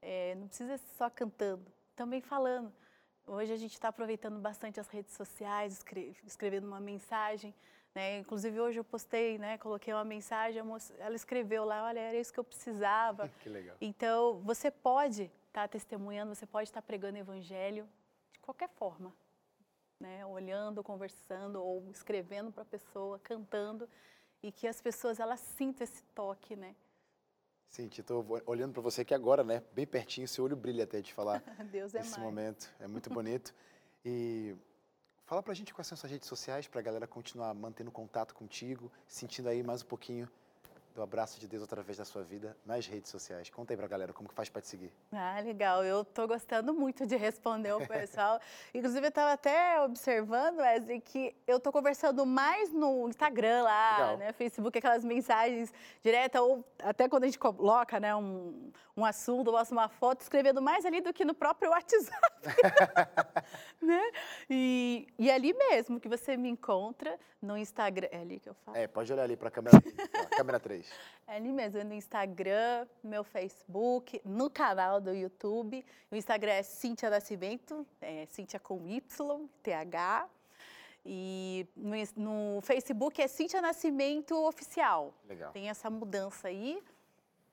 É, 0.00 0.34
não 0.36 0.46
precisa 0.46 0.78
ser 0.78 0.94
só 0.96 1.10
cantando, 1.10 1.66
também 1.96 2.20
falando. 2.20 2.72
Hoje 3.26 3.52
a 3.52 3.56
gente 3.56 3.72
está 3.72 3.88
aproveitando 3.88 4.38
bastante 4.38 4.78
as 4.80 4.88
redes 4.88 5.14
sociais, 5.14 5.74
escre- 5.74 6.16
escrevendo 6.24 6.66
uma 6.66 6.80
mensagem. 6.80 7.54
Né? 7.94 8.18
Inclusive 8.18 8.60
hoje 8.60 8.78
eu 8.78 8.84
postei, 8.84 9.36
né? 9.38 9.58
coloquei 9.58 9.92
uma 9.92 10.04
mensagem, 10.04 10.62
moça- 10.62 10.94
ela 10.98 11.16
escreveu 11.16 11.64
lá, 11.64 11.84
olha, 11.84 11.98
era 11.98 12.16
isso 12.18 12.32
que 12.32 12.38
eu 12.40 12.44
precisava. 12.44 13.28
Que 13.42 13.48
legal. 13.48 13.76
Então, 13.80 14.40
você 14.40 14.70
pode 14.70 15.30
estar 15.48 15.68
testemunhando, 15.68 16.34
você 16.34 16.46
pode 16.46 16.68
estar 16.68 16.82
pregando 16.82 17.16
o 17.16 17.20
evangelho 17.20 17.88
de 18.32 18.38
qualquer 18.38 18.68
forma. 18.68 19.12
Né? 19.98 20.24
Olhando, 20.24 20.82
conversando 20.82 21.62
ou 21.62 21.90
escrevendo 21.90 22.52
para 22.52 22.62
a 22.62 22.66
pessoa, 22.66 23.18
cantando. 23.18 23.88
E 24.42 24.50
que 24.50 24.66
as 24.66 24.80
pessoas 24.80 25.20
elas 25.20 25.40
sintam 25.40 25.84
esse 25.84 26.02
toque, 26.14 26.56
né? 26.56 26.74
Cíntia, 27.68 28.00
estou 28.00 28.24
olhando 28.46 28.72
para 28.72 28.80
você 28.82 29.02
aqui 29.02 29.12
agora, 29.14 29.44
né? 29.44 29.62
Bem 29.72 29.86
pertinho, 29.86 30.26
seu 30.26 30.44
olho 30.44 30.56
brilha 30.56 30.84
até 30.84 31.00
de 31.02 31.12
falar 31.12 31.40
Deus 31.70 31.94
é 31.94 31.98
nesse 31.98 32.12
mais. 32.12 32.22
momento. 32.22 32.70
É 32.80 32.86
muito 32.88 33.10
bonito. 33.10 33.54
E 34.04 34.56
fala 35.30 35.44
pra 35.44 35.54
gente 35.54 35.72
quais 35.72 35.86
são 35.86 35.96
suas 35.96 36.10
redes 36.10 36.28
sociais, 36.28 36.66
pra 36.66 36.82
galera 36.82 37.06
continuar 37.06 37.54
mantendo 37.54 37.88
contato 37.92 38.34
contigo, 38.34 38.90
sentindo 39.06 39.48
aí 39.48 39.62
mais 39.62 39.80
um 39.80 39.86
pouquinho 39.86 40.28
do 40.94 41.02
abraço 41.02 41.38
de 41.38 41.46
Deus 41.46 41.62
através 41.62 41.98
da 41.98 42.04
sua 42.04 42.22
vida 42.22 42.56
nas 42.66 42.86
redes 42.86 43.10
sociais. 43.10 43.48
Conta 43.50 43.72
aí 43.72 43.76
pra 43.76 43.86
galera 43.86 44.12
como 44.12 44.28
que 44.28 44.34
faz 44.34 44.48
para 44.48 44.60
te 44.60 44.68
seguir. 44.68 44.92
Ah, 45.12 45.40
legal. 45.40 45.84
Eu 45.84 46.04
tô 46.04 46.26
gostando 46.26 46.74
muito 46.74 47.06
de 47.06 47.16
responder 47.16 47.72
o 47.72 47.78
pessoal. 47.86 48.40
Inclusive, 48.74 49.06
eu 49.06 49.12
tava 49.12 49.32
até 49.32 49.80
observando, 49.82 50.58
Wesley, 50.58 51.00
que 51.00 51.34
eu 51.46 51.60
tô 51.60 51.70
conversando 51.70 52.26
mais 52.26 52.72
no 52.72 53.08
Instagram 53.08 53.62
lá, 53.62 53.98
Legal. 53.98 54.16
né? 54.18 54.32
Facebook, 54.32 54.76
aquelas 54.78 55.04
mensagens 55.04 55.72
diretas, 56.02 56.40
ou 56.40 56.64
até 56.80 57.08
quando 57.08 57.24
a 57.24 57.26
gente 57.26 57.38
coloca, 57.38 58.00
né, 58.00 58.14
um, 58.14 58.70
um 58.96 59.04
assunto, 59.04 59.52
mostra 59.52 59.74
uma 59.76 59.88
foto, 59.88 60.20
escrevendo 60.20 60.60
mais 60.60 60.84
ali 60.84 61.00
do 61.00 61.12
que 61.12 61.24
no 61.24 61.34
próprio 61.34 61.70
WhatsApp. 61.72 62.40
né? 63.80 64.02
E, 64.48 65.06
e 65.18 65.30
ali 65.30 65.52
mesmo 65.52 66.00
que 66.00 66.08
você 66.08 66.36
me 66.36 66.48
encontra 66.48 67.18
no 67.40 67.56
Instagram. 67.56 68.08
É 68.10 68.18
ali 68.18 68.38
que 68.38 68.48
eu 68.48 68.54
falo? 68.54 68.76
É, 68.76 68.86
pode 68.86 69.12
olhar 69.12 69.22
ali 69.22 69.36
pra 69.36 69.50
câmera, 69.50 69.76
ó, 69.76 70.36
câmera 70.36 70.60
3. 70.60 70.79
É 71.26 71.36
ali 71.36 71.52
mesmo, 71.52 71.82
no 71.84 71.94
Instagram, 71.94 72.86
meu 73.04 73.22
Facebook, 73.22 74.20
no 74.24 74.50
canal 74.50 75.00
do 75.00 75.14
YouTube. 75.14 75.84
O 76.10 76.16
Instagram 76.16 76.52
é 76.52 76.62
Cíntia 76.62 77.08
Nascimento, 77.08 77.86
é 78.00 78.26
Cíntia 78.26 78.58
com 78.58 78.86
Y, 78.88 79.48
TH. 79.62 80.28
E 81.06 81.66
no, 81.76 81.94
no 82.16 82.60
Facebook 82.62 83.22
é 83.22 83.28
Cíntia 83.28 83.62
Nascimento 83.62 84.36
Oficial. 84.44 85.14
Legal. 85.26 85.52
Tem 85.52 85.70
essa 85.70 85.88
mudança 85.88 86.48
aí. 86.48 86.82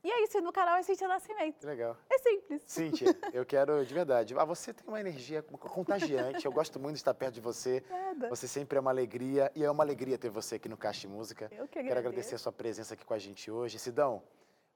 E 0.07 0.09
é 0.09 0.23
isso, 0.23 0.39
no 0.39 0.53
canal 0.53 0.77
é 0.77 0.83
Cíntia 0.83 1.05
Nascimento. 1.05 1.59
Que 1.59 1.65
legal. 1.65 1.97
É 2.09 2.17
simples. 2.17 2.63
Cíntia, 2.65 3.07
eu 3.33 3.45
quero 3.45 3.85
de 3.85 3.93
verdade. 3.93 4.33
Ah, 4.37 4.45
você 4.45 4.73
tem 4.73 4.87
uma 4.87 5.01
energia 5.01 5.43
contagiante. 5.43 6.45
Eu 6.45 6.51
gosto 6.53 6.79
muito 6.79 6.93
de 6.93 6.99
estar 7.01 7.13
perto 7.13 7.33
de 7.33 7.41
você. 7.41 7.83
Nada. 7.89 8.29
Você 8.29 8.47
sempre 8.47 8.77
é 8.77 8.79
uma 8.79 8.89
alegria. 8.89 9.51
E 9.53 9.65
é 9.65 9.69
uma 9.69 9.83
alegria 9.83 10.17
ter 10.17 10.29
você 10.29 10.55
aqui 10.55 10.69
no 10.69 10.77
Caixa 10.77 11.01
de 11.01 11.09
Música. 11.09 11.49
Eu 11.51 11.67
que 11.67 11.73
Quero 11.73 11.87
agradeço. 11.87 12.07
agradecer 12.07 12.35
a 12.35 12.37
sua 12.37 12.53
presença 12.53 12.93
aqui 12.93 13.03
com 13.03 13.13
a 13.13 13.19
gente 13.19 13.51
hoje. 13.51 13.77
Sidão, 13.79 14.23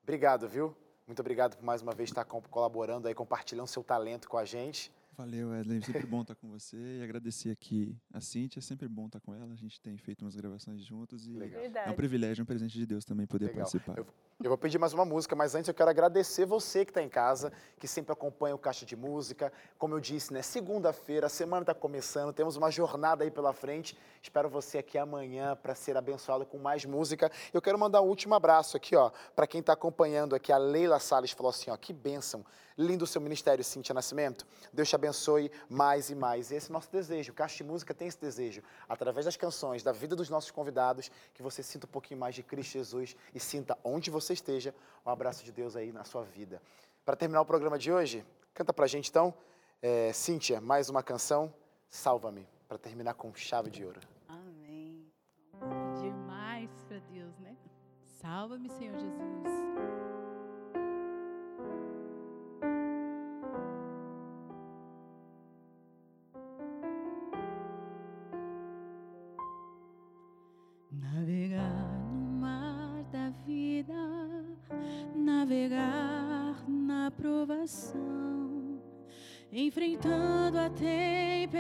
obrigado, 0.04 0.50
viu? 0.50 0.76
Muito 1.08 1.22
obrigado 1.22 1.56
por 1.56 1.64
mais 1.64 1.82
uma 1.82 1.94
vez 1.94 2.10
estar 2.10 2.26
colaborando 2.26 3.08
aí, 3.08 3.16
compartilhando 3.16 3.68
seu 3.68 3.86
talento 3.86 4.28
com 4.28 4.38
a 4.38 4.44
gente. 4.44 4.92
Valeu, 5.18 5.54
Edley. 5.54 5.84
Sempre 5.84 6.08
bom 6.08 6.22
estar 6.22 6.36
com 6.36 6.50
você 6.50 6.78
e 6.78 7.04
agradecer 7.04 7.52
aqui 7.52 7.96
a 8.14 8.20
Cintia. 8.20 8.60
É 8.60 8.62
sempre 8.62 8.88
bom 8.88 9.06
estar 9.06 9.20
com 9.20 9.34
ela. 9.36 9.54
A 9.54 9.56
gente 9.56 9.80
tem 9.80 9.98
feito 9.98 10.24
umas 10.24 10.36
gravações 10.36 10.84
juntos 10.84 11.28
e 11.28 11.32
Legal. 11.34 11.62
é 11.86 11.90
um 11.90 11.96
privilégio, 11.96 12.44
um 12.44 12.46
presente 12.46 12.78
de 12.78 12.86
Deus 12.86 13.06
também 13.06 13.28
poder 13.28 13.46
Legal. 13.46 13.60
participar. 13.60 13.98
Eu, 13.98 14.08
eu 14.44 14.50
vou 14.50 14.58
pedir 14.58 14.80
mais 14.80 14.92
uma 14.92 15.06
música, 15.06 15.36
mas 15.36 15.54
antes 15.54 15.68
eu 15.68 15.74
quero 15.74 15.90
agradecer 15.90 16.46
você 16.46 16.84
que 16.84 16.90
está 16.90 17.02
em 17.02 17.10
casa, 17.10 17.54
que 17.78 17.88
sempre 17.88 18.12
acompanha 18.12 18.56
o 18.56 18.58
Caixa 18.58 18.86
de 18.86 18.96
Música. 18.96 19.54
Como 19.78 19.94
eu 19.94 20.00
disse, 20.00 20.34
né? 20.34 20.42
Segunda-feira, 20.42 21.28
a 21.28 21.30
semana 21.30 21.62
está 21.62 21.76
começando, 21.76 22.34
temos 22.34 22.56
uma 22.56 22.72
jornada 22.72 23.24
aí 23.24 23.30
pela 23.30 23.54
frente. 23.54 23.96
Espero 24.20 24.50
você 24.50 24.80
aqui 24.80 24.98
amanhã 24.98 25.56
para 25.56 25.76
ser 25.76 25.96
abençoado 25.96 26.44
com 26.46 26.58
mais 26.58 26.86
música. 26.86 27.32
Eu 27.54 27.62
quero 27.62 27.78
mandar 27.78 28.02
um 28.02 28.08
último 28.08 28.34
abraço 28.34 28.76
aqui, 28.76 28.96
ó, 28.96 29.12
para 29.36 29.46
quem 29.46 29.60
está 29.60 29.74
acompanhando 29.74 30.36
aqui. 30.36 30.52
A 30.52 30.58
Leila 30.58 31.00
Salles 31.00 31.32
falou 31.32 31.52
assim, 31.52 31.70
ó, 31.70 31.78
que 31.78 31.94
bênção. 31.94 32.44
Lindo 32.78 33.04
o 33.04 33.08
seu 33.08 33.22
ministério, 33.22 33.64
Cintia 33.64 33.94
Nascimento. 33.94 34.48
Deus 34.74 34.90
te 34.90 34.96
abençoe 34.96 35.52
mais 35.70 36.10
e 36.10 36.16
mais. 36.16 36.52
Esse 36.52 36.68
é 36.68 36.70
o 36.72 36.74
nosso 36.74 36.90
desejo. 36.92 37.32
O 37.32 37.36
Caixa 37.36 37.58
de 37.58 37.64
Música 37.64 37.94
tem 37.94 38.08
esse 38.08 38.20
desejo. 38.20 38.64
Através 38.88 39.26
das 39.26 39.36
canções, 39.36 39.84
da 39.84 39.92
vida 39.92 40.16
dos 40.16 40.30
nossos 40.30 40.50
convidados, 40.50 41.12
que 41.34 41.44
você 41.44 41.62
sinta 41.62 41.86
um 41.86 41.90
pouquinho 41.90 42.20
mais 42.20 42.34
de 42.34 42.42
Cristo 42.42 42.72
Jesus 42.72 43.16
e 43.36 43.40
sinta 43.40 43.78
onde 43.84 44.10
você 44.10 44.31
esteja 44.34 44.74
um 45.06 45.10
abraço 45.10 45.44
de 45.44 45.52
Deus 45.52 45.76
aí 45.76 45.92
na 45.92 46.04
sua 46.04 46.24
vida. 46.24 46.62
Para 47.04 47.16
terminar 47.16 47.42
o 47.42 47.46
programa 47.46 47.78
de 47.78 47.92
hoje, 47.92 48.26
canta 48.54 48.72
pra 48.72 48.88
gente 48.88 49.10
então, 49.10 49.34
é, 49.82 50.14
Cíntia, 50.14 50.62
mais 50.62 50.90
uma 50.90 51.02
canção, 51.02 51.54
Salva-me, 51.90 52.48
para 52.68 52.78
terminar 52.78 53.16
com 53.16 53.34
chave 53.36 53.70
de 53.70 53.84
ouro. 53.84 54.00
Amém. 54.28 55.12
Pedir 55.52 56.14
mais 56.14 56.70
para 56.88 57.00
Deus, 57.00 57.38
né? 57.40 57.58
Salva-me, 58.06 58.70
Senhor 58.70 58.98
Jesus. 58.98 59.71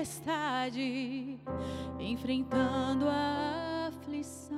Tempestade, 0.01 1.39
enfrentando 1.99 3.07
a 3.07 3.89
aflição. 3.89 4.57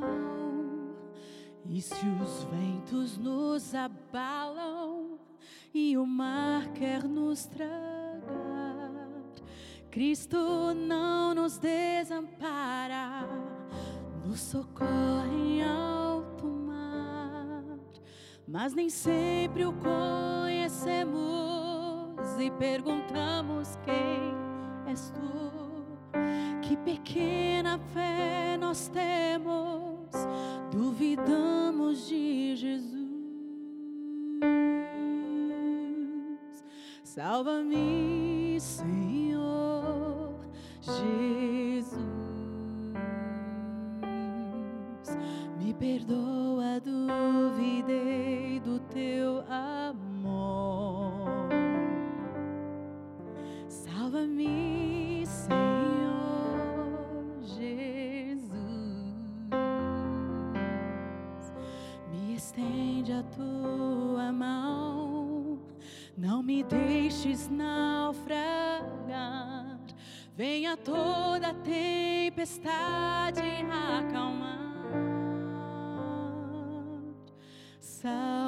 E 1.65 1.81
se 1.81 1.93
os 1.93 2.43
ventos 2.45 3.17
nos 3.17 3.75
abalam 3.75 5.19
e 5.73 5.97
o 5.97 6.05
mar 6.05 6.69
quer 6.69 7.03
nos 7.03 7.45
tragar, 7.45 8.21
Cristo 9.91 10.73
não 10.73 11.33
nos 11.35 11.57
desampara, 11.57 13.27
nos 14.25 14.39
socorre 14.39 15.35
em 15.35 15.61
alto 15.61 16.45
mar. 16.45 17.63
Mas 18.47 18.73
nem 18.73 18.89
sempre 18.89 19.65
o 19.65 19.73
conhecemos 19.73 21.11
e 22.39 22.49
perguntamos 22.51 23.77
quem 23.83 24.42
és 24.93 25.09
tu. 25.09 25.21
Que 26.61 26.77
pequena 26.77 27.79
fé 27.93 28.55
nós 28.57 28.87
temos, 28.87 30.09
duvidamos 30.71 32.07
de 32.07 32.55
Jesus. 32.55 32.93
Salva-me, 37.03 38.57
Senhor 38.59 40.39
Jesus. 40.81 41.97
Me 45.59 45.73
perdoa, 45.73 46.79
duvidei 46.79 48.59
do 48.59 48.79
teu 48.79 49.43
amor. 49.49 49.72
Tua 63.35 64.31
mão, 64.31 65.59
não 66.17 66.43
me 66.43 66.63
deixes 66.63 67.49
naufragar. 67.49 68.83
Venha 70.35 70.75
toda 70.75 71.53
tempestade 71.53 73.41
acalmar. 73.99 74.53
Salva-me. 77.79 78.42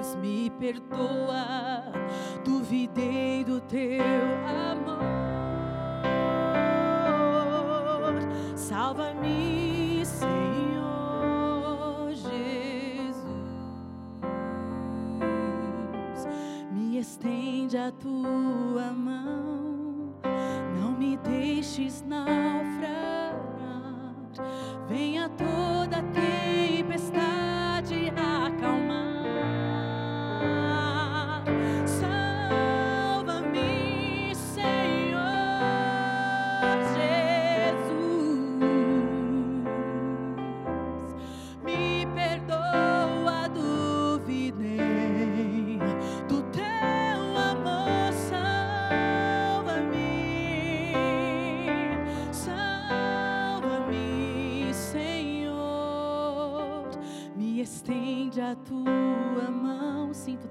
Deus, 0.00 0.16
me 0.16 0.48
perdoa, 0.58 1.92
duvidei 2.42 3.44
do 3.44 3.60
teu 3.60 4.02
amor. 4.46 4.98
Salva-me, 8.56 10.02
Senhor 10.06 10.30
Jesus. 12.12 12.32
Me 16.72 16.98
estende 16.98 17.76
a 17.76 17.92
tua 17.92 18.90
mão, 18.92 20.14
não 20.80 20.92
me 20.92 21.18
deixes, 21.18 22.02
não. 22.08 22.59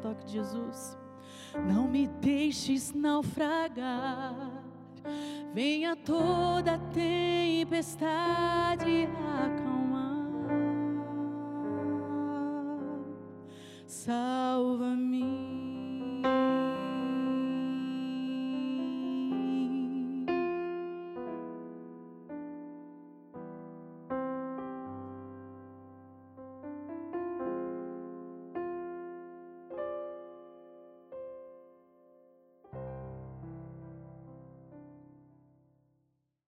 toque 0.09 0.25
de 0.25 0.33
Jesus. 0.33 0.97
Não 1.67 1.87
me 1.87 2.07
deixes 2.07 2.93
naufragar, 2.93 4.35
venha 5.53 5.95
toda 5.95 6.77
tempestade 6.93 9.07
acalmar. 9.45 10.29
Salva-me. 13.87 15.48